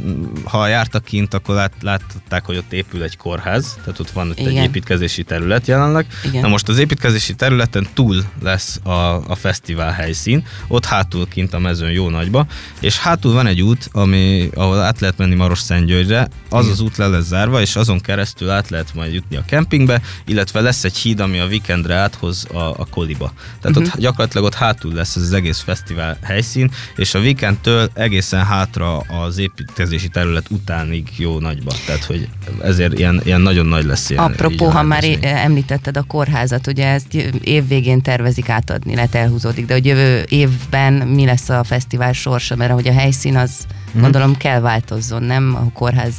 ha 0.44 0.68
jártak 0.68 1.04
kint, 1.04 1.34
akkor 1.34 1.56
lát, 1.56 1.74
látták, 1.82 2.46
hogy 2.46 2.58
ott 2.58 2.74
épül 2.74 3.04
egy 3.04 3.18
kórház, 3.18 3.78
tehát 3.84 4.00
ott 4.00 4.10
van 4.10 4.30
ott 4.30 4.40
egy 4.40 4.54
építkezési 4.54 5.24
terület 5.24 5.68
jelenleg. 5.68 6.06
Igen. 6.24 6.42
Na 6.42 6.48
most 6.48 6.68
az 6.68 6.78
építkezési 6.78 7.36
területen 7.36 7.88
túl 7.94 8.24
lesz 8.42 8.80
a, 8.84 8.90
a 9.28 9.36
fesztivál 9.36 9.92
helyszín, 9.92 10.46
ott 10.68 10.86
hátul 10.86 11.28
kint 11.28 11.54
a 11.54 11.60
mezőn 11.60 11.92
jó 11.92 12.10
nagyba, 12.10 12.46
és 12.80 12.98
hátul 12.98 13.34
van 13.34 13.48
egy 13.48 13.62
út, 13.62 13.90
ami, 13.92 14.50
ahol 14.54 14.82
át 14.82 15.00
lehet 15.00 15.18
menni 15.18 15.36
Maros 15.36 15.60
Szentgyörgyre, 15.60 16.28
az 16.50 16.64
Igen. 16.64 16.72
az 16.72 16.80
út 16.80 16.98
le 16.98 17.08
lesz 17.08 17.26
zárva, 17.26 17.62
és 17.62 17.76
azon 17.76 18.00
keresztül 18.00 18.50
át 18.50 18.70
lehet 18.70 18.94
majd 18.94 19.14
jutni 19.14 19.36
a 19.36 19.44
kempingbe, 19.46 20.02
illetve 20.26 20.62
lesz 20.62 20.84
egy 20.84 20.98
híd, 20.98 21.20
ami 21.20 21.40
a 21.40 21.46
weekendre 21.46 21.96
áthoz 21.96 22.48
a, 22.54 22.58
a 22.58 22.88
koliba. 22.90 23.34
Tehát 23.62 23.78
uh-huh. 23.78 23.94
ott 23.94 24.02
gyakorlatilag 24.18 24.46
ott 24.46 24.68
hátul 24.68 24.94
lesz 24.94 25.16
ez 25.16 25.22
az 25.22 25.34
egész 25.34 25.60
fesztivál 25.60 26.18
helyszín, 26.24 26.72
és 26.96 27.14
a 27.14 27.20
weekendtől 27.20 27.90
egészen 27.94 28.46
hátra 28.46 28.98
az 28.98 29.38
építkezési 29.38 30.08
terület 30.08 30.46
utánig 30.50 31.08
jó 31.18 31.40
nagyba. 31.40 31.72
Tehát, 31.86 32.04
hogy 32.04 32.28
ezért 32.62 33.00
ilyen, 33.00 33.22
ilyen 33.24 33.42
nagyon 33.42 33.66
nagy 33.66 33.86
lesz 33.86 34.10
ilyen. 34.10 34.24
Apropó, 34.24 34.66
ha 34.66 34.84
már 34.84 35.04
említetted 35.22 35.98
a 35.98 36.04
kórházat, 36.04 36.68
ugye 36.68 36.88
ezt 36.88 37.14
évvégén 37.42 38.02
tervezik 38.02 38.50
átadni, 38.50 38.96
lehet 38.96 39.16
elhúzódik, 39.16 39.66
de 39.66 39.74
hogy 39.74 39.86
jövő 39.86 40.26
évben 40.30 40.94
mi 40.94 41.26
lesz 41.26 41.50
a 41.50 41.64
fesztivál 41.64 42.14
sorsa, 42.14 42.56
mert 42.56 42.72
ahogy 42.72 42.88
a 42.88 42.94
helyszín 42.94 43.36
az 43.36 43.52
hmm. 43.92 44.02
gondolom 44.02 44.38
kell 44.38 44.60
változzon, 44.60 45.24
nem? 45.24 45.56
A 45.56 45.72
kórház 45.74 46.16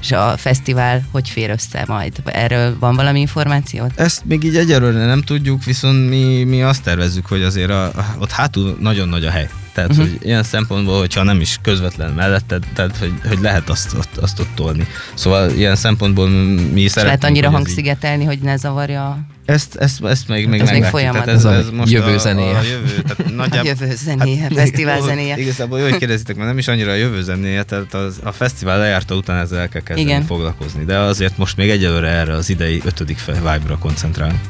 és 0.00 0.12
a 0.12 0.34
fesztivál 0.36 1.02
hogy 1.10 1.28
fér 1.28 1.50
össze 1.50 1.84
majd? 1.86 2.12
Erről 2.24 2.76
van 2.78 2.94
valami 2.94 3.20
információ? 3.20 3.86
Ezt 3.94 4.24
még 4.24 4.44
így 4.44 4.56
egyelőre 4.56 5.06
nem 5.06 5.22
tudjuk, 5.22 5.64
viszont 5.64 6.08
mi, 6.08 6.44
mi 6.44 6.62
azt 6.62 6.82
tervezzük, 6.82 7.26
hogy 7.26 7.42
azért 7.42 7.70
a, 7.70 7.92
ott 8.18 8.30
hátul 8.30 8.76
nagyon 8.80 9.08
nagy 9.08 9.24
a 9.24 9.30
hely. 9.30 9.48
Tehát, 9.72 9.90
uh-huh. 9.90 10.06
hogy 10.06 10.18
ilyen 10.22 10.42
szempontból, 10.42 10.98
hogyha 10.98 11.22
nem 11.22 11.40
is 11.40 11.58
közvetlen 11.62 12.12
melletted, 12.12 12.64
tehát, 12.74 12.96
hogy, 12.96 13.12
hogy 13.28 13.40
lehet 13.40 13.68
azt, 13.68 13.94
azt, 13.94 14.16
azt 14.16 14.40
ott 14.40 14.54
tolni. 14.54 14.86
Szóval 15.14 15.50
ilyen 15.50 15.76
szempontból 15.76 16.28
mi 16.28 16.80
és 16.80 16.90
szeretnénk... 16.90 17.04
lehet 17.04 17.24
annyira 17.24 17.50
hangszigetelni, 17.50 18.22
így... 18.22 18.28
hogy 18.28 18.38
ne 18.38 18.56
zavarja 18.56 19.26
Ezt, 19.44 19.76
ezt, 19.76 20.04
ezt 20.04 20.28
még, 20.28 20.48
még 20.48 20.60
Ez 20.60 20.70
még 20.70 20.84
folyamat. 20.84 21.24
Tehát 21.24 21.38
ez, 21.38 21.44
Ez 21.44 21.66
a 21.66 21.72
most 21.72 21.92
jövő 21.92 22.14
a, 22.14 22.18
zenéje. 22.18 22.56
A 22.56 22.62
jövő, 22.62 23.02
tehát 23.02 23.18
A 23.18 23.30
nagyjából, 23.30 23.70
jövő 23.70 23.94
zenéje, 23.94 24.42
Hát, 24.42 24.52
fesztivál 24.54 25.00
zenéje. 25.00 25.36
Igazából 25.36 25.78
jó, 25.78 25.84
hogy 25.84 25.96
kérdezitek, 25.96 26.36
mert 26.36 26.48
nem 26.48 26.58
is 26.58 26.68
annyira 26.68 26.90
a 26.90 26.94
jövő 26.94 27.22
zenéje, 27.22 27.62
tehát 27.62 27.94
az, 27.94 28.20
a 28.22 28.32
fesztivál 28.32 28.78
lejárta 28.78 29.14
után 29.14 29.40
ezzel 29.40 29.58
el 29.58 29.68
kell 29.68 29.82
kezdeni 29.82 30.10
Igen. 30.10 30.24
foglalkozni. 30.24 30.84
De 30.84 30.98
azért 30.98 31.38
most 31.38 31.56
még 31.56 31.70
egyelőre 31.70 32.08
erre 32.08 32.32
az 32.32 32.50
idei 32.50 32.80
ötödik 32.84 33.18
fe- 33.18 33.36
vibe-ra 33.36 33.78
koncentrálunk. 33.78 34.40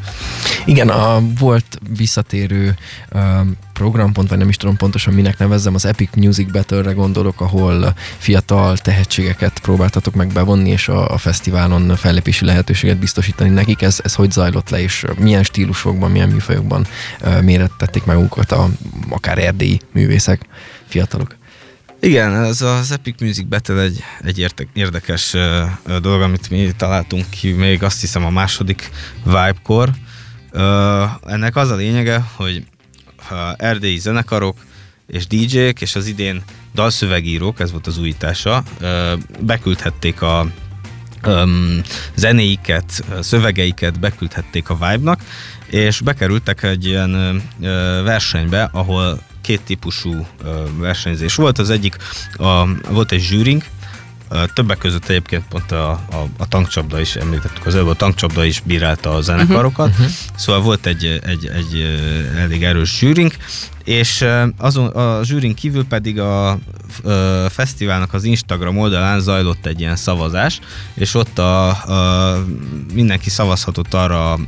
Igen, 0.64 0.88
a, 0.88 1.22
volt 1.38 1.78
visszatérő 1.96 2.74
um, 3.12 3.56
programpont, 3.72 4.28
vagy 4.28 4.38
nem 4.38 4.48
is 4.48 4.56
tudom 4.56 4.76
pontosan 4.76 5.14
minek 5.14 5.38
nevezzem, 5.38 5.74
az 5.74 5.84
Epic 5.84 6.10
Music 6.16 6.50
Battle-re 6.50 6.92
gondolok, 6.92 7.40
ahol 7.40 7.94
fiatal 8.18 8.76
tehetségeket 8.76 9.58
próbáltatok 9.58 10.14
meg 10.14 10.32
bevonni, 10.32 10.70
és 10.70 10.88
a, 10.88 11.08
a 11.08 11.18
fesztiválon 11.18 11.96
fellépési 11.96 12.44
lehetőséget 12.44 12.96
biztosítani 12.96 13.50
nekik. 13.50 13.82
Ez, 13.82 14.00
ez 14.02 14.14
hogy 14.14 14.30
zajlott 14.30 14.70
le, 14.70 14.82
és 14.84 15.04
milyen 15.18 15.42
stílusokban, 15.42 16.10
milyen 16.10 16.28
műfajokban 16.28 16.86
mérettették 17.40 18.04
meg 18.04 18.16
magukat 18.16 18.52
a 18.52 18.68
akár 19.10 19.38
erdélyi 19.38 19.80
művészek, 19.92 20.46
fiatalok? 20.86 21.36
Igen, 22.04 22.34
ez 22.34 22.62
az 22.62 22.90
Epic 22.90 23.20
Music 23.20 23.46
Battle 23.46 23.80
egy, 23.80 24.02
egy 24.22 24.46
érdekes 24.72 25.34
uh, 25.34 25.98
dolog, 25.98 26.20
amit 26.20 26.50
mi 26.50 26.70
találtunk 26.76 27.30
ki 27.30 27.52
még 27.52 27.82
azt 27.82 28.00
hiszem 28.00 28.24
a 28.24 28.30
második 28.30 28.90
Vibe-kor. 29.24 29.90
Ennek 31.26 31.56
az 31.56 31.70
a 31.70 31.74
lényege, 31.74 32.24
hogy 32.34 32.64
uh, 33.30 33.38
erdélyi 33.56 33.98
zenekarok 33.98 34.56
és 35.06 35.26
DJ-k, 35.26 35.80
és 35.80 35.96
az 35.96 36.06
idén 36.06 36.42
dalszövegírók, 36.74 37.60
ez 37.60 37.70
volt 37.70 37.86
az 37.86 37.98
újítása, 37.98 38.62
uh, 38.80 39.12
beküldhették 39.40 40.22
a 40.22 40.46
um, 41.26 41.80
zenéiket, 42.14 43.04
szövegeiket 43.20 44.00
beküldhették 44.00 44.68
a 44.68 44.74
Vibe-nak, 44.74 45.20
és 45.66 46.00
bekerültek 46.00 46.62
egy 46.62 46.86
ilyen 46.86 47.42
ö, 47.62 48.02
versenybe, 48.04 48.68
ahol 48.72 49.20
két 49.40 49.60
típusú 49.60 50.26
ö, 50.44 50.62
versenyzés 50.78 51.34
volt. 51.34 51.58
Az 51.58 51.70
egyik, 51.70 51.96
a, 52.36 52.64
volt 52.90 53.12
egy 53.12 53.20
zsűrink, 53.20 53.64
többek 54.54 54.78
között 54.78 55.08
egyébként 55.08 55.44
pont 55.48 55.72
a, 55.72 55.90
a, 55.90 56.26
a 56.38 56.48
tankcsapda 56.48 57.00
is, 57.00 57.16
említettük 57.16 57.66
az 57.66 57.74
előbb, 57.74 57.88
a 57.88 57.94
tankcsapda 57.94 58.44
is 58.44 58.60
bírálta 58.60 59.14
a 59.14 59.20
zenekarokat, 59.20 59.88
uh-huh. 59.88 60.06
szóval 60.36 60.62
volt 60.62 60.86
egy, 60.86 61.20
egy, 61.26 61.46
egy 61.46 61.98
elég 62.38 62.64
erős 62.64 62.98
zsűrink, 62.98 63.36
és 63.84 64.24
azon, 64.58 64.86
a 64.86 65.24
zsűrin 65.24 65.54
kívül 65.54 65.84
pedig 65.86 66.20
a 66.20 66.58
ö, 67.02 67.46
fesztiválnak 67.50 68.14
az 68.14 68.24
Instagram 68.24 68.78
oldalán 68.78 69.20
zajlott 69.20 69.66
egy 69.66 69.80
ilyen 69.80 69.96
szavazás, 69.96 70.60
és 70.94 71.14
ott 71.14 71.38
a, 71.38 71.68
a, 71.68 72.44
mindenki 72.92 73.30
szavazhatott 73.30 73.94
arra 73.94 74.32
a 74.32 74.38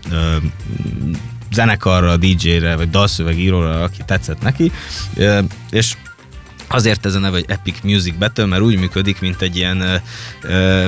zenekarra, 1.52 2.16
DJ-re, 2.16 2.76
vagy 2.76 2.90
dalszövegíróra, 2.90 3.82
aki 3.82 4.02
tetszett 4.06 4.42
neki, 4.42 4.72
és 5.70 5.96
azért 6.68 7.06
ez 7.06 7.14
a 7.14 7.18
neve, 7.18 7.36
hogy 7.36 7.44
Epic 7.48 7.76
Music 7.82 8.14
Battle, 8.18 8.46
mert 8.46 8.62
úgy 8.62 8.78
működik, 8.78 9.20
mint 9.20 9.42
egy 9.42 9.56
ilyen 9.56 10.00
ö, 10.42 10.86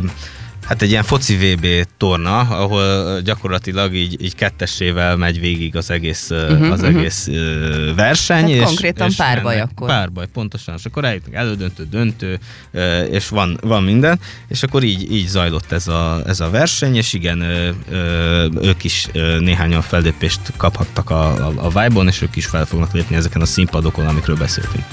Hát 0.69 0.83
egy 0.83 0.91
ilyen 0.91 1.03
foci 1.03 1.37
VB 1.37 1.67
torna, 1.97 2.39
ahol 2.39 3.21
gyakorlatilag 3.21 3.95
így, 3.95 4.23
így 4.23 4.35
kettessével 4.35 5.17
megy 5.17 5.41
végig 5.41 5.77
az 5.77 5.91
egész, 5.91 6.31
uh-huh, 6.31 6.73
az 6.73 6.83
egész 6.83 7.27
uh, 7.27 7.95
verseny. 7.97 8.45
Tehát 8.45 8.61
és, 8.61 8.65
konkrétan 8.65 9.09
és 9.09 9.17
párbaj 9.17 9.61
akkor. 9.61 9.89
Párbaj, 9.89 10.27
pontosan. 10.27 10.75
És 10.79 10.85
akkor 10.85 11.05
eljutnak 11.05 11.35
elődöntő, 11.35 11.87
döntő, 11.91 12.39
ö, 12.73 13.03
és 13.03 13.29
van, 13.29 13.59
van 13.63 13.83
minden. 13.83 14.21
És 14.49 14.63
akkor 14.63 14.83
így, 14.83 15.13
így 15.13 15.27
zajlott 15.27 15.73
ez 15.73 15.89
a, 15.89 16.23
ez 16.27 16.41
a 16.41 16.51
verseny, 16.51 16.97
és 16.97 17.13
igen, 17.13 17.41
ö, 17.41 18.47
ők 18.63 18.85
is 18.85 19.09
néhányan 19.39 19.83
fellépést 19.83 20.41
kaphattak 20.57 21.11
a, 21.11 21.47
a, 21.47 21.53
a 21.57 21.69
Vibe-on, 21.69 22.07
és 22.07 22.23
ők 22.23 22.37
is 22.37 22.47
fel 22.47 22.65
fognak 22.67 22.93
lépni 22.93 23.17
ezeken 23.17 23.41
a 23.41 23.47
színpadokon, 23.47 24.07
amikről 24.07 24.37
beszéltünk. 24.37 24.85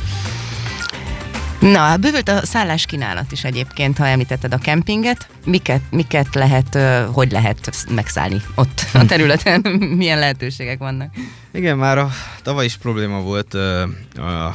Na, 1.59 1.79
hát 1.79 1.99
bővült 1.99 2.29
a 2.29 2.45
szállás 2.45 2.85
kínálat 2.85 3.31
is 3.31 3.43
egyébként, 3.43 3.97
ha 3.97 4.07
említetted 4.07 4.53
a 4.53 4.57
kempinget. 4.57 5.27
Miket, 5.45 5.81
miket 5.89 6.35
lehet, 6.35 6.77
hogy 7.11 7.31
lehet 7.31 7.85
megszállni 7.89 8.41
ott 8.55 8.85
a 8.93 9.05
területen? 9.05 9.61
Milyen 9.97 10.19
lehetőségek 10.19 10.77
vannak? 10.77 11.13
Igen, 11.53 11.77
már 11.77 11.97
a 11.97 12.09
tavaly 12.41 12.65
is 12.65 12.77
probléma 12.77 13.19
volt, 13.21 13.55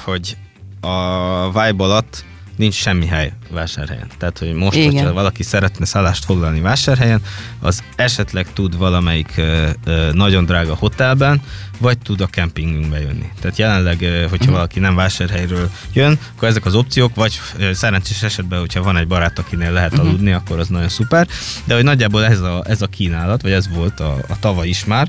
hogy 0.04 0.36
a 0.80 1.46
Vibe 1.46 1.84
alatt 1.84 2.24
nincs 2.60 2.74
semmi 2.74 3.06
hely 3.06 3.32
vásárhelyen. 3.50 4.06
Tehát, 4.18 4.38
hogy 4.38 4.52
most, 4.52 4.76
Igen. 4.76 4.92
hogyha 4.92 5.12
valaki 5.12 5.42
szeretne 5.42 5.84
szállást 5.84 6.24
foglalni 6.24 6.60
vásárhelyen, 6.60 7.20
az 7.60 7.82
esetleg 7.96 8.52
tud 8.52 8.76
valamelyik 8.76 9.32
ö, 9.36 9.68
ö, 9.84 10.10
nagyon 10.12 10.44
drága 10.44 10.74
hotelben, 10.74 11.40
vagy 11.78 11.98
tud 11.98 12.20
a 12.20 12.26
kempingünkbe 12.26 13.00
jönni. 13.00 13.30
Tehát 13.40 13.58
jelenleg, 13.58 13.98
hogyha 14.28 14.44
Mhm. 14.44 14.52
valaki 14.52 14.78
nem 14.80 14.94
vásárhelyről 14.94 15.70
jön, 15.92 16.18
akkor 16.36 16.48
ezek 16.48 16.66
az 16.66 16.74
opciók, 16.74 17.14
vagy 17.14 17.40
szerencsés 17.72 18.22
esetben, 18.22 18.58
hogyha 18.60 18.82
van 18.82 18.96
egy 18.96 19.06
barát, 19.06 19.38
akinél 19.38 19.72
lehet 19.72 19.92
Mhm. 19.92 20.00
aludni, 20.00 20.32
akkor 20.32 20.58
az 20.58 20.68
nagyon 20.68 20.88
szuper. 20.88 21.26
De 21.64 21.74
hogy 21.74 21.84
nagyjából 21.84 22.24
ez 22.24 22.40
a, 22.40 22.62
ez 22.66 22.82
a 22.82 22.86
kínálat, 22.86 23.42
vagy 23.42 23.52
ez 23.52 23.68
volt 23.68 24.00
a, 24.00 24.16
a 24.28 24.38
tavaly 24.38 24.68
is 24.68 24.84
már, 24.84 25.08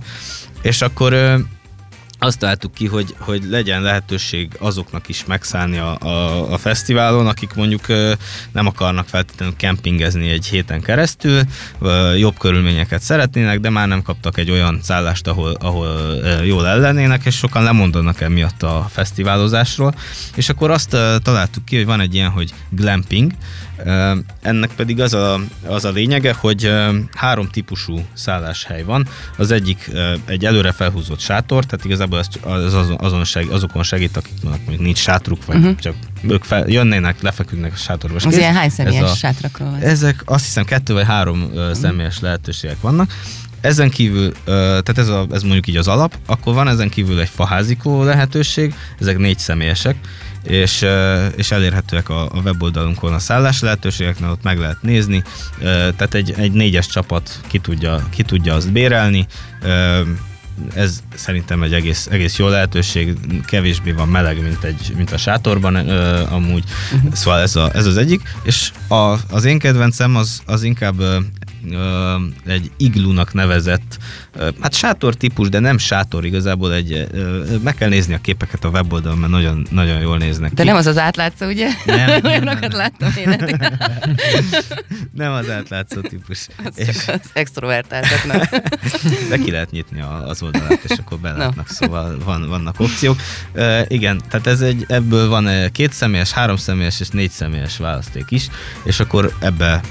és 0.61 0.81
akkor 0.81 1.13
azt 2.23 2.39
találtuk 2.39 2.73
ki, 2.73 2.87
hogy, 2.87 3.15
hogy 3.19 3.43
legyen 3.49 3.81
lehetőség 3.81 4.49
azoknak 4.59 5.09
is 5.09 5.25
megszállni 5.25 5.77
a, 5.77 5.97
a, 5.99 6.51
a 6.53 6.57
fesztiválon, 6.57 7.27
akik 7.27 7.53
mondjuk 7.53 7.85
nem 8.51 8.67
akarnak 8.67 9.07
feltétlenül 9.07 9.55
kempingezni 9.55 10.29
egy 10.29 10.45
héten 10.45 10.81
keresztül, 10.81 11.41
jobb 12.17 12.37
körülményeket 12.37 13.01
szeretnének, 13.01 13.59
de 13.59 13.69
már 13.69 13.87
nem 13.87 14.01
kaptak 14.01 14.37
egy 14.37 14.51
olyan 14.51 14.79
szállást, 14.83 15.27
ahol, 15.27 15.51
ahol 15.59 16.15
jól 16.43 16.67
ellennének, 16.67 17.25
és 17.25 17.35
sokan 17.35 17.63
lemondanak 17.63 18.21
emiatt 18.21 18.63
a 18.63 18.87
fesztiválozásról. 18.89 19.95
És 20.35 20.49
akkor 20.49 20.71
azt 20.71 20.89
találtuk 21.23 21.65
ki, 21.65 21.75
hogy 21.75 21.85
van 21.85 21.99
egy 21.99 22.15
ilyen, 22.15 22.29
hogy 22.29 22.53
glamping, 22.69 23.31
Ennek 24.41 24.69
pedig 24.75 25.01
az 25.01 25.13
a, 25.13 25.39
az 25.67 25.85
a 25.85 25.91
lényege, 25.91 26.33
hogy 26.33 26.73
három 27.15 27.47
típusú 27.47 28.05
szálláshely 28.13 28.83
van. 28.83 29.07
Az 29.37 29.51
egyik 29.51 29.91
egy 30.25 30.45
előre 30.45 30.71
felhúzott 30.71 31.19
sátor, 31.19 31.65
tehát 31.65 31.85
igazából 31.85 32.19
ez 32.19 32.73
az 32.73 32.93
azon, 32.97 33.23
seg, 33.23 33.47
azokon 33.47 33.83
segít, 33.83 34.17
akiknek 34.17 34.59
mondjuk 34.59 34.79
nincs 34.79 34.97
sátruk, 34.97 35.45
vagy 35.45 35.55
uh-huh. 35.55 35.75
csak 35.75 35.93
ők 36.21 36.43
fel, 36.43 36.67
jönnének, 36.67 37.21
lefeküdnek 37.21 37.73
a 37.73 37.75
sátorba. 37.75 38.15
Az 38.15 38.37
ilyen 38.37 38.53
hány 38.53 38.69
személyes 38.69 39.03
Ez 39.03 39.09
a- 39.09 39.15
sátrakról 39.15 39.69
van? 39.69 39.79
ezek 39.79 40.21
azt 40.25 40.45
hiszem 40.45 40.65
kettő 40.65 40.93
vagy 40.93 41.05
három 41.05 41.51
ö, 41.53 41.73
személyes 41.73 42.19
lehetőségek 42.19 42.81
vannak. 42.81 43.13
Ezen 43.61 43.89
kívül, 43.89 44.31
tehát 44.45 44.97
ez, 44.97 45.07
a, 45.07 45.27
ez 45.31 45.41
mondjuk 45.41 45.67
így 45.67 45.77
az 45.77 45.87
alap, 45.87 46.17
akkor 46.25 46.53
van 46.53 46.67
ezen 46.67 46.89
kívül 46.89 47.19
egy 47.19 47.29
faházikó 47.29 48.03
lehetőség, 48.03 48.73
ezek 48.99 49.17
négy 49.17 49.39
személyesek, 49.39 49.95
és, 50.43 50.85
és 51.35 51.51
elérhetőek 51.51 52.09
a, 52.09 52.23
a 52.23 52.41
weboldalunkon 52.43 53.13
a 53.13 53.19
szállás 53.19 53.61
lehetőségeknél, 53.61 54.29
ott 54.29 54.43
meg 54.43 54.57
lehet 54.59 54.81
nézni, 54.81 55.23
tehát 55.59 56.13
egy, 56.13 56.33
egy 56.37 56.51
négyes 56.51 56.87
csapat 56.87 57.39
ki 57.47 57.59
tudja, 57.59 58.07
ki 58.09 58.23
tudja 58.23 58.53
azt 58.53 58.71
bérelni, 58.71 59.27
ez 60.73 61.03
szerintem 61.15 61.63
egy 61.63 61.73
egész, 61.73 62.07
egész 62.11 62.37
jó 62.37 62.47
lehetőség, 62.47 63.17
kevésbé 63.45 63.91
van 63.91 64.07
meleg, 64.07 64.41
mint, 64.41 64.63
egy, 64.63 64.93
mint 64.95 65.11
a 65.11 65.17
sátorban 65.17 65.75
ö, 65.75 66.23
amúgy, 66.29 66.63
uh-huh. 66.93 67.13
szóval 67.13 67.39
ez, 67.39 67.55
a, 67.55 67.69
ez 67.73 67.85
az 67.85 67.97
egyik, 67.97 68.21
és 68.43 68.71
a, 68.87 69.15
az 69.29 69.45
én 69.45 69.59
kedvencem 69.59 70.15
az, 70.15 70.41
az 70.45 70.63
inkább 70.63 71.03
egy 72.45 72.71
iglunak 72.77 73.33
nevezett, 73.33 73.97
hát 74.61 74.73
sátor 74.73 75.15
típus, 75.15 75.49
de 75.49 75.59
nem 75.59 75.77
sátor 75.77 76.25
igazából, 76.25 76.73
egy, 76.73 77.07
meg 77.63 77.75
kell 77.75 77.89
nézni 77.89 78.13
a 78.13 78.17
képeket 78.21 78.63
a 78.63 78.69
weboldalon, 78.69 79.17
mert 79.17 79.31
nagyon, 79.31 79.65
nagyon 79.69 79.99
jól 79.99 80.17
néznek 80.17 80.53
De 80.53 80.61
ki. 80.61 80.67
nem 80.67 80.77
az 80.77 80.85
az 80.85 80.97
átlátszó, 80.97 81.45
ugye? 81.45 81.67
Nem, 81.85 82.19
Olyanokat 82.25 82.73
láttam 82.73 83.13
én 83.17 83.29
eddig. 83.29 83.55
nem 85.13 85.31
az 85.31 85.49
átlátszó 85.49 86.01
típus. 86.01 86.47
Az 86.65 86.79
És- 86.79 87.05
csak 87.05 87.15
az 87.23 87.29
extrovertáltatnak. 87.33 88.49
de 89.29 89.37
ki 89.37 89.51
lehet 89.51 89.71
nyitni 89.71 90.01
az 90.25 90.41
oldalát, 90.41 90.83
és 90.83 90.97
akkor 90.97 91.17
belátnak, 91.19 91.67
szóval 91.69 92.17
van, 92.25 92.47
vannak 92.47 92.79
opciók. 92.79 93.17
Igen, 93.87 94.21
tehát 94.29 94.47
ez 94.47 94.61
egy, 94.61 94.85
ebből 94.87 95.27
van 95.29 95.49
két 95.71 95.93
személyes, 95.93 96.31
három 96.31 96.55
személyes 96.55 96.99
és 96.99 97.07
négy 97.09 97.31
személyes 97.31 97.77
választék 97.77 98.25
is, 98.29 98.47
és 98.83 98.99
akkor 98.99 99.33
ebbe 99.39 99.81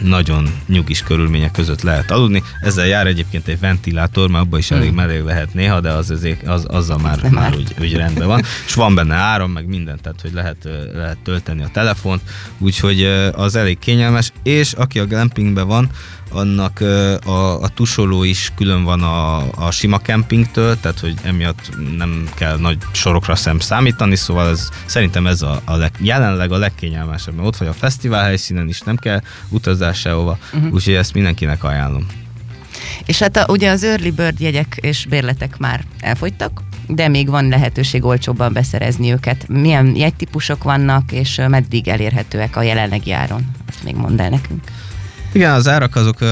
nagyon 0.00 0.54
nyugis 0.66 1.02
körülmények 1.04 1.50
között 1.50 1.82
lehet 1.82 2.10
aludni. 2.10 2.42
Ezzel 2.60 2.86
jár 2.86 3.06
egyébként 3.06 3.48
egy 3.48 3.60
ventilátor, 3.60 4.28
mert 4.28 4.44
abban 4.44 4.58
is 4.58 4.70
elég 4.70 4.86
Hmm. 4.86 4.96
meleg 4.96 5.24
lehet 5.24 5.54
néha, 5.54 5.80
de 5.80 5.90
az, 5.90 6.10
azért, 6.10 6.46
az 6.46 6.64
azzal 6.68 6.98
már, 6.98 7.30
már 7.30 7.44
árt. 7.44 7.56
úgy, 7.56 7.74
úgy 7.80 7.94
rendben 7.94 8.26
van. 8.26 8.42
És 8.66 8.74
van 8.74 8.94
benne 8.94 9.14
áram, 9.14 9.50
meg 9.50 9.66
minden, 9.66 9.98
tehát 10.02 10.20
hogy 10.20 10.32
lehet, 10.32 10.68
lehet 10.94 11.18
tölteni 11.22 11.62
a 11.62 11.68
telefont, 11.72 12.20
úgyhogy 12.58 13.02
az 13.32 13.56
elég 13.56 13.78
kényelmes, 13.78 14.32
és 14.42 14.72
aki 14.72 14.98
a 14.98 15.06
glampingben 15.06 15.66
van, 15.66 15.90
annak 16.34 16.80
a, 17.24 17.62
a 17.62 17.68
tusoló 17.68 18.22
is 18.22 18.52
külön 18.56 18.84
van 18.84 19.02
a, 19.02 19.50
a 19.66 19.70
sima 19.70 19.98
kempingtől, 19.98 20.80
tehát 20.80 21.00
hogy 21.00 21.14
emiatt 21.22 21.70
nem 21.96 22.28
kell 22.34 22.56
nagy 22.58 22.78
sorokra 22.92 23.34
szem 23.34 23.58
számítani, 23.58 24.16
szóval 24.16 24.48
ez, 24.48 24.68
szerintem 24.84 25.26
ez 25.26 25.42
a, 25.42 25.60
a 25.64 25.76
leg, 25.76 25.92
jelenleg 26.00 26.52
a 26.52 26.58
legkényelmesebb, 26.58 27.34
mert 27.34 27.46
ott 27.46 27.56
vagy 27.56 27.68
a 27.68 27.72
fesztivál 27.72 28.24
helyszínen 28.24 28.68
is, 28.68 28.80
nem 28.80 28.96
kell 28.96 29.20
utazás 29.48 29.98
sehova, 29.98 30.38
uh-huh. 30.54 30.72
úgyhogy 30.72 30.94
ezt 30.94 31.14
mindenkinek 31.14 31.64
ajánlom. 31.64 32.06
És 33.06 33.18
hát 33.18 33.36
a, 33.36 33.46
ugye 33.48 33.70
az 33.70 33.82
early 33.84 34.10
bird 34.10 34.40
jegyek 34.40 34.78
és 34.80 35.06
bérletek 35.06 35.58
már 35.58 35.84
elfogytak, 36.00 36.62
de 36.86 37.08
még 37.08 37.28
van 37.28 37.48
lehetőség 37.48 38.04
olcsóbban 38.04 38.52
beszerezni 38.52 39.12
őket. 39.12 39.48
Milyen 39.48 39.96
jegytípusok 39.96 40.62
vannak, 40.62 41.12
és 41.12 41.40
meddig 41.48 41.88
elérhetőek 41.88 42.56
a 42.56 42.62
jelenlegi 42.62 43.12
áron? 43.12 43.50
Ezt 43.68 43.84
még 43.84 43.94
mondd 43.94 44.20
el 44.20 44.28
nekünk. 44.28 44.62
Igen, 45.34 45.52
az 45.52 45.68
árak 45.68 45.96
azok 45.96 46.22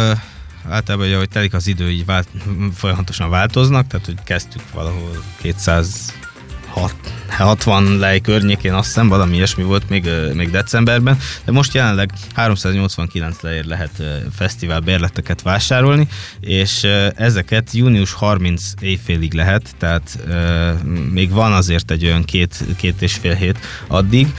általában, 0.68 1.06
hogy 1.06 1.14
ahogy 1.14 1.28
telik 1.28 1.54
az 1.54 1.66
idő, 1.66 1.90
így 1.90 2.04
vált, 2.04 2.28
folyamatosan 2.74 3.30
változnak, 3.30 3.86
tehát 3.86 4.06
hogy 4.06 4.22
kezdtük 4.24 4.62
valahol 4.72 5.22
200 5.40 6.12
60 7.36 7.98
lej 7.98 8.20
környékén, 8.20 8.72
azt 8.72 8.86
hiszem 8.86 9.08
valami 9.08 9.34
ilyesmi 9.34 9.62
volt 9.62 9.88
még, 9.88 10.08
még 10.34 10.50
decemberben, 10.50 11.18
de 11.44 11.52
most 11.52 11.74
jelenleg 11.74 12.10
389 12.34 13.40
lejér 13.40 13.64
lehet 13.64 14.02
fesztivál 14.36 14.80
bérleteket 14.80 15.42
vásárolni, 15.42 16.08
és 16.40 16.86
ezeket 17.14 17.72
június 17.72 18.12
30 18.12 18.72
éjfélig 18.80 19.34
lehet, 19.34 19.74
tehát 19.78 20.18
még 21.10 21.30
van 21.30 21.52
azért 21.52 21.90
egy 21.90 22.04
olyan 22.04 22.24
két, 22.24 22.64
két 22.76 23.02
és 23.02 23.14
fél 23.14 23.34
hét 23.34 23.58
addig, 23.86 24.34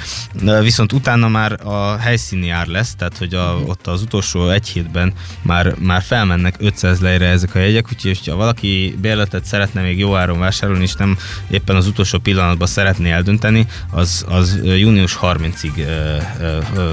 viszont 0.62 0.94
utána 0.94 1.28
már 1.28 1.66
a 1.66 1.98
helyszíni 1.98 2.50
ár 2.50 2.68
lesz, 2.68 2.96
tehát 2.96 3.18
hogy 3.18 3.34
a, 3.34 3.60
ott 3.66 3.88
az 3.88 4.02
utolsó 4.02 4.50
egy 4.50 4.68
hétben 4.68 5.14
már, 5.42 5.76
már 5.80 6.02
felmennek 6.02 6.56
500 6.60 7.00
lejre 7.00 7.28
ezek 7.28 7.56
a 7.56 7.60
jegyek, 7.60 7.88
úgyhogy 7.92 8.28
ha 8.28 8.36
valaki 8.36 8.98
bérletet 9.02 9.46
szeretne 9.46 9.82
még 9.82 10.00
jó 10.00 10.16
áron 10.16 10.40
vásárolni, 10.40 10.84
és 10.84 10.94
nem 10.94 11.18
éppen 11.50 11.76
az 11.76 11.88
utolsó 11.88 12.18
pillanatban 12.18 12.68
szeretné 12.84 13.12
eldönteni, 13.12 13.68
az, 13.92 14.26
az 14.28 14.60
június 14.64 15.18
30-ig 15.22 15.88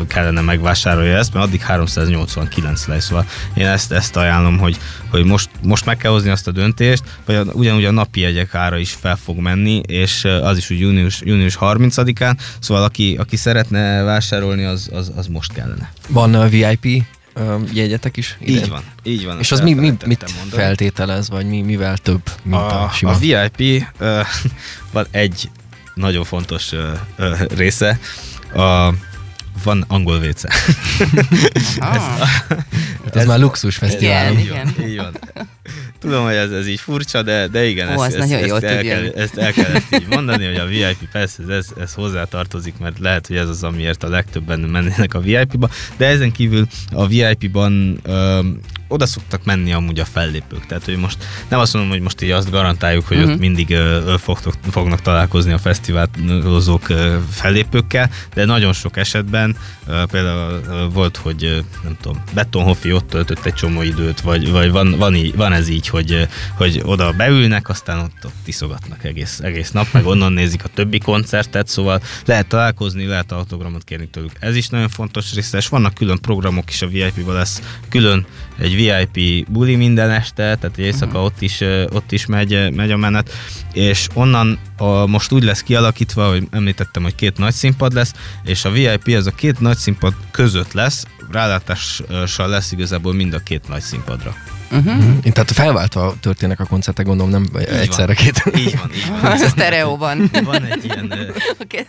kellene 0.09 0.41
megvásárolja 0.41 1.17
ezt, 1.17 1.33
mert 1.33 1.47
addig 1.47 1.61
389 1.61 2.87
lesz. 2.87 3.05
Szóval 3.05 3.27
én 3.55 3.67
ezt, 3.67 3.93
ezt 3.93 4.17
ajánlom, 4.17 4.59
hogy, 4.59 4.79
hogy 5.11 5.25
most, 5.25 5.49
most 5.63 5.85
meg 5.85 5.97
kell 5.97 6.11
hozni 6.11 6.31
azt 6.31 6.47
a 6.47 6.51
döntést, 6.51 7.03
vagy 7.25 7.41
ugyanúgy 7.53 7.85
a 7.85 7.91
napi 7.91 8.21
jegyek 8.21 8.55
ára 8.55 8.77
is 8.77 8.93
fel 9.01 9.17
fog 9.17 9.39
menni, 9.39 9.81
és 9.87 10.25
az 10.25 10.57
is 10.57 10.71
úgy 10.71 10.81
június, 10.81 11.21
június 11.25 11.57
30-án, 11.61 12.39
szóval 12.59 12.83
aki, 12.83 13.17
aki 13.19 13.37
szeretne 13.37 14.03
vásárolni, 14.03 14.65
az, 14.65 14.89
az, 14.93 15.13
az 15.17 15.27
most 15.27 15.53
kellene. 15.53 15.93
Van 16.09 16.35
a 16.35 16.49
VIP 16.49 17.05
jegyetek 17.73 18.17
is? 18.17 18.37
Ide? 18.41 18.61
Így 18.61 18.69
van, 18.69 18.83
így 19.03 19.25
van. 19.25 19.39
És 19.39 19.53
az 19.53 19.61
mi, 19.61 19.73
mi, 19.73 19.81
mit 20.07 20.07
mondani. 20.07 20.63
feltételez, 20.63 21.29
vagy 21.29 21.47
mi, 21.47 21.61
mivel 21.61 21.97
több, 21.97 22.23
mint 22.43 22.61
a, 22.61 22.83
a 22.83 22.91
sima? 22.91 23.11
A 23.11 23.19
VIP 23.19 23.85
uh, 24.01 24.27
van 24.93 25.07
egy 25.11 25.51
nagyon 25.95 26.25
fontos 26.25 26.73
uh, 26.73 26.81
uh, 27.19 27.41
része, 27.57 27.99
a 28.55 28.93
van 29.63 29.85
angol 29.89 30.19
WC. 30.19 30.45
Ah. 31.79 31.95
ez, 31.95 32.03
a, 32.03 32.25
hát 32.25 33.17
ez, 33.17 33.21
ez 33.21 33.27
már 33.27 33.39
luxus 33.39 33.77
fesztivál. 33.77 34.33
Igen, 34.33 34.69
igen. 34.69 34.89
Így 34.89 34.97
van. 34.97 35.19
Tudom, 36.01 36.25
hogy 36.25 36.35
ez, 36.35 36.51
ez 36.51 36.67
így 36.67 36.81
furcsa, 36.81 37.23
de, 37.23 37.47
de 37.47 37.65
igen, 37.65 37.99
Ó, 37.99 38.03
ezt, 38.03 38.17
ezt, 38.17 38.33
ezt, 38.33 38.53
ezt, 38.53 38.65
el 38.65 38.83
kell, 38.83 39.13
ezt 39.15 39.37
el 39.37 39.53
kell 39.53 39.73
ezt 39.73 39.95
így 39.95 40.07
mondani, 40.07 40.45
hogy 40.45 40.57
a 40.57 40.67
VIP 40.67 41.11
persze 41.13 41.43
ez, 41.43 41.49
ez, 41.49 41.67
ez 41.81 41.95
hozzá 41.95 42.25
tartozik, 42.25 42.79
mert 42.79 42.99
lehet, 42.99 43.27
hogy 43.27 43.37
ez 43.37 43.49
az, 43.49 43.63
amiért 43.63 44.03
a 44.03 44.09
legtöbben 44.09 44.61
mennének 44.61 45.15
a 45.15 45.21
VIP-ba, 45.21 45.69
de 45.97 46.07
ezen 46.07 46.33
kívül 46.33 46.67
a 46.93 47.07
VIP-ban 47.07 48.01
oda 48.91 49.07
szoktak 49.07 49.45
menni 49.45 49.73
amúgy 49.73 50.01
a 50.01 50.05
fellépők. 50.05 50.67
Tehát, 50.67 50.85
hogy 50.85 50.97
most 50.97 51.25
nem 51.49 51.61
azt 51.61 51.73
mondom, 51.73 51.91
hogy 51.91 52.01
most 52.01 52.23
így 52.23 52.31
azt 52.31 52.51
garantáljuk, 52.51 53.07
hogy 53.07 53.17
uh-huh. 53.17 53.33
ott 53.33 53.39
mhm. 53.39 53.47
mindig 53.47 53.71
uh, 53.71 54.19
fogtok, 54.19 54.55
fognak 54.71 55.03
találkozni 55.03 55.53
a 55.53 55.59
fesztiválozók 55.59 56.89
uh, 56.89 57.17
fellépőkkel, 57.31 58.11
de 58.35 58.45
nagyon 58.45 58.73
sok 58.73 58.97
esetben 58.97 59.57
uh, 59.87 60.03
például 60.03 60.61
uh, 60.67 60.93
volt, 60.93 61.17
hogy 61.17 61.45
uh, 61.45 61.59
nem 61.83 61.97
tudom, 62.01 62.23
Betonhoffi 62.35 62.93
ott 62.93 63.09
töltött 63.09 63.45
egy 63.45 63.55
csomó 63.55 63.83
időt, 63.83 64.21
vagy, 64.21 64.51
vagy 64.51 64.71
van, 64.71 64.97
van, 64.99 65.15
így, 65.15 65.37
van 65.37 65.53
ez 65.53 65.69
így, 65.69 65.89
hogy, 65.89 66.29
hogy 66.57 66.81
oda 66.85 67.13
beülnek, 67.13 67.69
aztán 67.69 67.99
ott, 67.99 68.25
ott 68.25 68.35
tiszogatnak 68.45 69.05
egész, 69.05 69.41
egész 69.41 69.71
nap, 69.71 69.87
meg 69.93 70.07
onnan 70.07 70.33
nézik 70.33 70.65
a 70.65 70.69
többi 70.75 70.99
koncertet, 70.99 71.69
szóval 71.69 72.03
lehet 72.25 72.47
találkozni, 72.47 73.07
lehet 73.07 73.33
autogramot 73.33 73.85
kérni 73.85 74.09
tőlük. 74.09 74.33
Ez 74.41 74.57
is 74.57 74.69
nagyon 74.69 74.89
fontos 74.89 75.35
része, 75.35 75.59
és 75.59 75.69
vannak 75.69 75.95
külön 75.95 76.21
programok 76.21 76.71
is 76.71 76.83
a 76.83 76.89
VIP-ban 76.89 77.35
lesz, 77.35 77.63
külön 77.89 78.27
egy 78.61 78.75
VIP 78.75 79.47
buli 79.49 79.77
minden 79.77 80.11
este, 80.11 80.57
tehát 80.57 80.79
éjszaka 80.79 81.07
uh-huh. 81.07 81.25
ott 81.25 81.41
is, 81.41 81.61
ott 81.89 82.13
is 82.13 82.27
megy, 82.27 82.75
megy 82.75 82.91
a 82.91 82.97
menet, 82.97 83.33
és 83.73 84.07
onnan 84.15 84.59
a, 84.77 85.07
most 85.07 85.33
úgy 85.33 85.43
lesz 85.43 85.63
kialakítva, 85.63 86.29
hogy 86.29 86.47
említettem, 86.51 87.03
hogy 87.03 87.15
két 87.15 87.39
nagy 87.39 87.53
színpad 87.53 87.93
lesz, 87.93 88.13
és 88.45 88.65
a 88.65 88.71
VIP 88.71 89.17
az 89.17 89.27
a 89.27 89.35
két 89.35 89.61
nagy 89.61 89.77
színpad 89.77 90.15
között 90.31 90.73
lesz, 90.73 91.05
rálátással 91.31 92.49
lesz 92.49 92.73
igazából 92.73 93.15
mind 93.15 93.35
a 93.35 93.39
két 93.39 93.69
nagy 93.69 93.83
színpadra. 93.83 94.35
Uh-huh. 94.73 94.97
uh-huh. 94.97 95.33
Tehát 95.33 95.51
felváltva 95.51 96.15
történnek 96.21 96.61
a 96.61 96.65
koncertek, 96.65 97.07
gondolom, 97.07 97.31
nem 97.31 97.61
így 97.61 97.67
egyszerre 97.67 98.15
van. 98.15 98.15
két. 98.15 98.43
Így 98.57 98.79
van, 98.79 98.91
így 98.95 99.21
van. 99.23 99.33
A 99.33 99.37
sztereóban. 99.37 100.31
Van 100.45 100.65
egy 100.65 100.85
ilyen... 100.85 101.15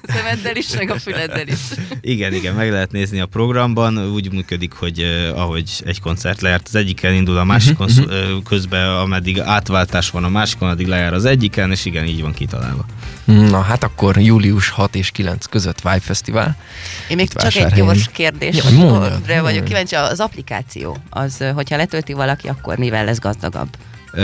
A 0.01 0.13
szemeddel 0.13 0.55
is, 0.55 0.75
meg 0.75 0.89
a 0.89 0.99
füleddel 0.99 1.47
is. 1.47 1.59
Igen, 2.01 2.33
igen, 2.33 2.55
meg 2.55 2.71
lehet 2.71 2.91
nézni 2.91 3.19
a 3.19 3.25
programban. 3.25 3.97
Úgy 3.97 4.31
működik, 4.31 4.73
hogy 4.73 4.99
ahogy 5.35 5.81
egy 5.85 6.01
koncert 6.01 6.41
lejárt, 6.41 6.67
az 6.67 6.75
egyiken 6.75 7.13
indul 7.13 7.37
a 7.37 7.43
másikon 7.43 7.89
uh-huh. 7.89 8.43
közben, 8.43 8.89
ameddig 8.89 9.39
átváltás 9.39 10.09
van 10.09 10.23
a 10.23 10.29
másikon, 10.29 10.69
addig 10.69 10.87
lejár 10.87 11.13
az 11.13 11.25
egyiken, 11.25 11.71
és 11.71 11.85
igen, 11.85 12.05
így 12.05 12.21
van 12.21 12.33
kitalálva. 12.33 12.85
Na 13.25 13.61
hát 13.61 13.83
akkor 13.83 14.17
július 14.17 14.69
6 14.69 14.95
és 14.95 15.11
9 15.11 15.45
között 15.45 15.81
Vibe 15.81 15.99
Fesztivál. 15.99 16.55
Én 17.09 17.15
még 17.15 17.33
csak 17.33 17.55
egy 17.55 17.73
gyors 17.73 18.09
kérdés, 18.11 18.55
ja, 18.55 18.69
mondja, 18.77 19.41
vagyok 19.41 19.63
kíváncsi, 19.63 19.95
az 19.95 20.19
applikáció, 20.19 20.97
az, 21.09 21.37
hogyha 21.53 21.77
letölti 21.77 22.13
valaki, 22.13 22.47
akkor 22.47 22.70
mivel 22.77 23.05
lesz 23.05 23.19
gazdagabb? 23.19 23.67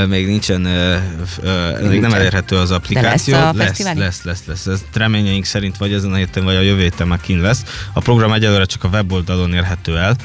még 0.07 0.27
nincsen, 0.27 0.62
még 0.62 1.81
nincsen. 1.81 1.99
nem 1.99 2.13
elérhető 2.13 2.55
az 2.55 2.71
applikáció. 2.71 3.33
De 3.33 3.39
lesz, 3.39 3.55
a 3.55 3.57
lesz, 3.57 3.95
lesz, 3.95 4.23
lesz, 4.23 4.45
lesz, 4.45 4.65
Ez 4.65 4.86
reményeink 4.93 5.45
szerint 5.45 5.77
vagy 5.77 5.93
ezen 5.93 6.12
a 6.12 6.15
héten, 6.15 6.43
vagy 6.43 6.55
a 6.55 6.62
jövő 6.62 6.81
héten 6.81 7.07
már 7.07 7.19
kint 7.19 7.41
lesz. 7.41 7.89
A 7.93 7.99
program 7.99 8.33
egyelőre 8.33 8.65
csak 8.65 8.83
a 8.83 8.88
weboldalon 8.88 9.53
érhető 9.53 9.97
el, 9.97 10.15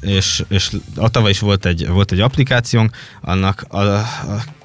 és, 0.00 0.44
és 0.48 0.70
a 0.96 1.08
tavaly 1.08 1.30
is 1.30 1.38
volt 1.38 1.66
egy, 1.66 1.88
volt 1.88 2.12
egy 2.12 2.20
applikációnk, 2.20 2.96
annak 3.20 3.66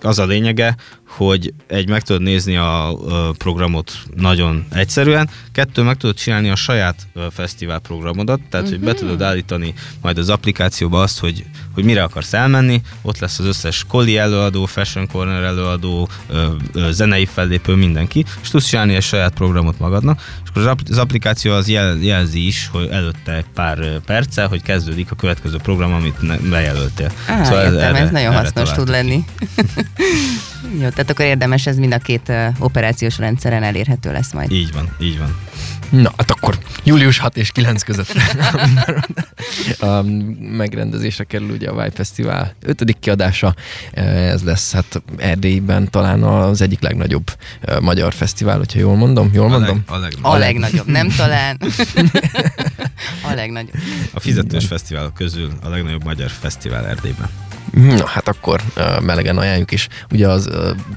az 0.02 0.20
a 0.20 0.26
lényege, 0.26 0.76
hogy 1.16 1.54
egy, 1.68 1.90
meg 1.90 2.02
tudod 2.02 2.22
nézni 2.22 2.56
a, 2.56 2.88
a 3.28 3.32
programot 3.32 3.92
nagyon 4.16 4.66
egyszerűen, 4.72 5.30
kettő, 5.52 5.82
meg 5.82 5.98
tudod 5.98 6.16
csinálni 6.16 6.50
a 6.50 6.56
saját 6.56 7.08
fesztivál 7.32 7.80
programodat, 7.80 8.40
tehát 8.50 8.66
uh-huh. 8.66 8.70
hogy 8.70 8.80
be 8.80 8.92
mhm. 8.92 9.00
tudod 9.00 9.22
állítani 9.22 9.74
majd 10.02 10.18
az 10.18 10.30
applikációba 10.30 11.02
azt, 11.02 11.20
hogy, 11.20 11.46
hogy 11.74 11.84
mire 11.84 12.04
akarsz 12.04 12.34
elmenni, 12.34 12.82
ott 13.02 13.20
lesz 13.20 13.40
az 13.40 13.46
összes 13.46 13.84
koli 13.88 14.18
előadó, 14.18 14.66
fashion 14.66 15.08
corner 15.08 15.44
előadó, 15.44 16.10
ö, 16.28 16.48
ö, 16.74 16.92
zenei 16.92 17.26
fellépő, 17.26 17.76
mindenki, 17.76 18.26
és 18.42 18.50
tudsz 18.50 18.68
csinálni 18.68 18.96
egy 18.96 19.04
saját 19.04 19.34
programot 19.34 19.80
magadnak, 19.80 20.22
és 20.44 20.50
akkor 20.50 20.78
az 20.90 20.98
applikáció 20.98 21.54
az 21.54 21.68
jel, 21.68 21.98
jelzi 22.02 22.48
is, 22.48 22.70
hogy 22.72 22.88
előtte 22.88 23.34
egy 23.34 23.46
pár 23.54 24.00
perccel, 24.06 24.48
hogy 24.48 24.62
kezdődik 24.62 25.12
a 25.12 25.16
következő 25.16 25.58
program, 25.58 25.94
amit 25.94 26.50
bejelöltél. 26.50 27.12
Ah, 27.28 27.44
szóval 27.44 27.64
értem, 27.64 27.76
ez, 27.76 27.82
erre, 27.82 27.98
ez 27.98 28.12
nagyon 28.12 28.34
hasznos 28.34 28.72
tud 28.72 28.90
lenni. 28.90 29.24
Jó, 30.74 30.90
tehát 30.90 31.10
akkor 31.10 31.26
érdemes, 31.26 31.68
ez 31.68 31.78
mind 31.78 31.94
a 31.94 31.98
két 31.98 32.32
operációs 32.60 33.18
rendszeren 33.18 33.64
elérhető 33.64 34.12
lesz 34.12 34.34
majd. 34.34 34.52
Így 34.52 34.74
van, 34.74 34.96
így 35.00 35.18
van. 35.18 35.36
Na, 35.90 36.14
hát 36.18 36.32
akkor 36.32 36.58
július 36.84 37.18
6 37.18 37.38
és 37.38 37.52
9 37.52 37.84
között 37.84 38.14
a 39.80 40.02
megrendezésre 40.40 41.24
kerül 41.24 41.50
ugye 41.50 41.70
a 41.70 41.72
Vibe 41.72 41.92
Fesztivál 41.94 42.56
ötödik 42.62 43.00
kiadása. 43.00 43.56
Ez 43.92 44.44
lesz 44.44 44.74
hát 44.74 45.02
Erdélyben 45.18 45.90
talán 45.90 46.24
az 46.24 46.62
egyik 46.62 46.82
legnagyobb 46.82 47.32
magyar 47.82 48.14
fesztivál, 48.14 48.58
hogyha 48.58 48.80
jól 48.80 48.96
mondom. 48.96 49.30
Jól 49.34 49.48
mondom? 49.50 49.84
A, 49.88 49.98
leg, 49.98 50.14
a, 50.22 50.30
leg, 50.30 50.36
a 50.36 50.38
legnagyobb, 50.38 50.88
nem 50.88 51.10
talán. 51.10 51.60
a 53.30 53.34
legnagyobb. 53.34 53.76
A 54.14 54.20
fizetős 54.20 54.66
fesztivál 54.66 55.12
közül 55.16 55.52
a 55.64 55.70
legnagyobb 55.70 56.04
magyar 56.04 56.30
fesztivál 56.30 56.88
Erdélyben. 56.88 57.30
Na 57.76 58.08
hát 58.08 58.28
akkor 58.28 58.62
melegen 59.02 59.38
ajánljuk 59.38 59.72
is. 59.72 59.88
Ugye 60.12 60.28
az, 60.28 60.50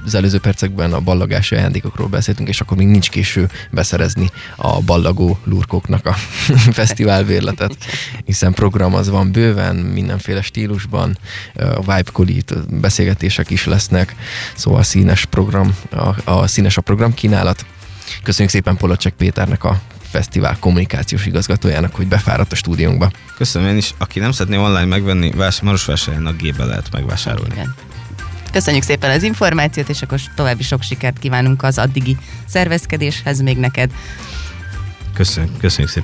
az 0.04 0.14
előző 0.14 0.38
percekben 0.38 0.92
a 0.92 1.00
ballagási 1.00 1.54
ajándékokról 1.54 2.08
beszéltünk, 2.08 2.48
és 2.48 2.60
akkor 2.60 2.76
még 2.76 2.86
nincs 2.86 3.10
késő 3.10 3.48
beszerezni 3.70 4.30
a 4.56 4.80
ballagó 4.80 5.38
lurkoknak 5.44 6.06
a 6.06 6.12
fesztiválbérletet, 6.78 7.76
hiszen 8.24 8.52
program 8.52 8.94
az 8.94 9.08
van 9.08 9.32
bőven, 9.32 9.76
mindenféle 9.76 10.42
stílusban, 10.42 11.18
uh, 11.54 11.76
vibe 11.76 12.10
kolit, 12.12 12.78
beszélgetések 12.80 13.50
is 13.50 13.64
lesznek, 13.64 14.14
szóval 14.54 14.82
színes 14.82 15.24
program, 15.24 15.74
a, 15.90 16.30
a 16.30 16.46
színes 16.46 16.76
a 16.76 16.80
program 16.80 17.14
kínálat. 17.14 17.66
Köszönjük 18.22 18.52
szépen 18.52 18.76
Polocsek 18.76 19.12
Péternek 19.12 19.64
a 19.64 19.80
fesztivál 20.10 20.56
kommunikációs 20.60 21.26
igazgatójának, 21.26 21.94
hogy 21.94 22.06
befáradt 22.06 22.52
a 22.52 22.56
stúdiónkba. 22.56 23.10
Köszönöm 23.36 23.68
én 23.68 23.76
is. 23.76 23.94
Aki 23.98 24.18
nem 24.18 24.32
szeretné 24.32 24.56
online 24.56 24.84
megvenni, 24.84 25.32
Marosvásárhelyen 25.62 26.26
a 26.26 26.32
gébe 26.32 26.64
lehet 26.64 26.90
megvásárolni. 26.92 27.52
Igen. 27.52 27.74
Köszönjük 28.52 28.82
szépen 28.82 29.10
az 29.10 29.22
információt, 29.22 29.88
és 29.88 30.02
akkor 30.02 30.20
további 30.34 30.62
sok 30.62 30.82
sikert 30.82 31.18
kívánunk 31.18 31.62
az 31.62 31.78
addigi 31.78 32.16
szervezkedéshez 32.46 33.40
még 33.40 33.56
neked. 33.56 33.90
Köszönjük, 35.14 35.58
köszönjük 35.58 35.92
szépen. 35.92 35.96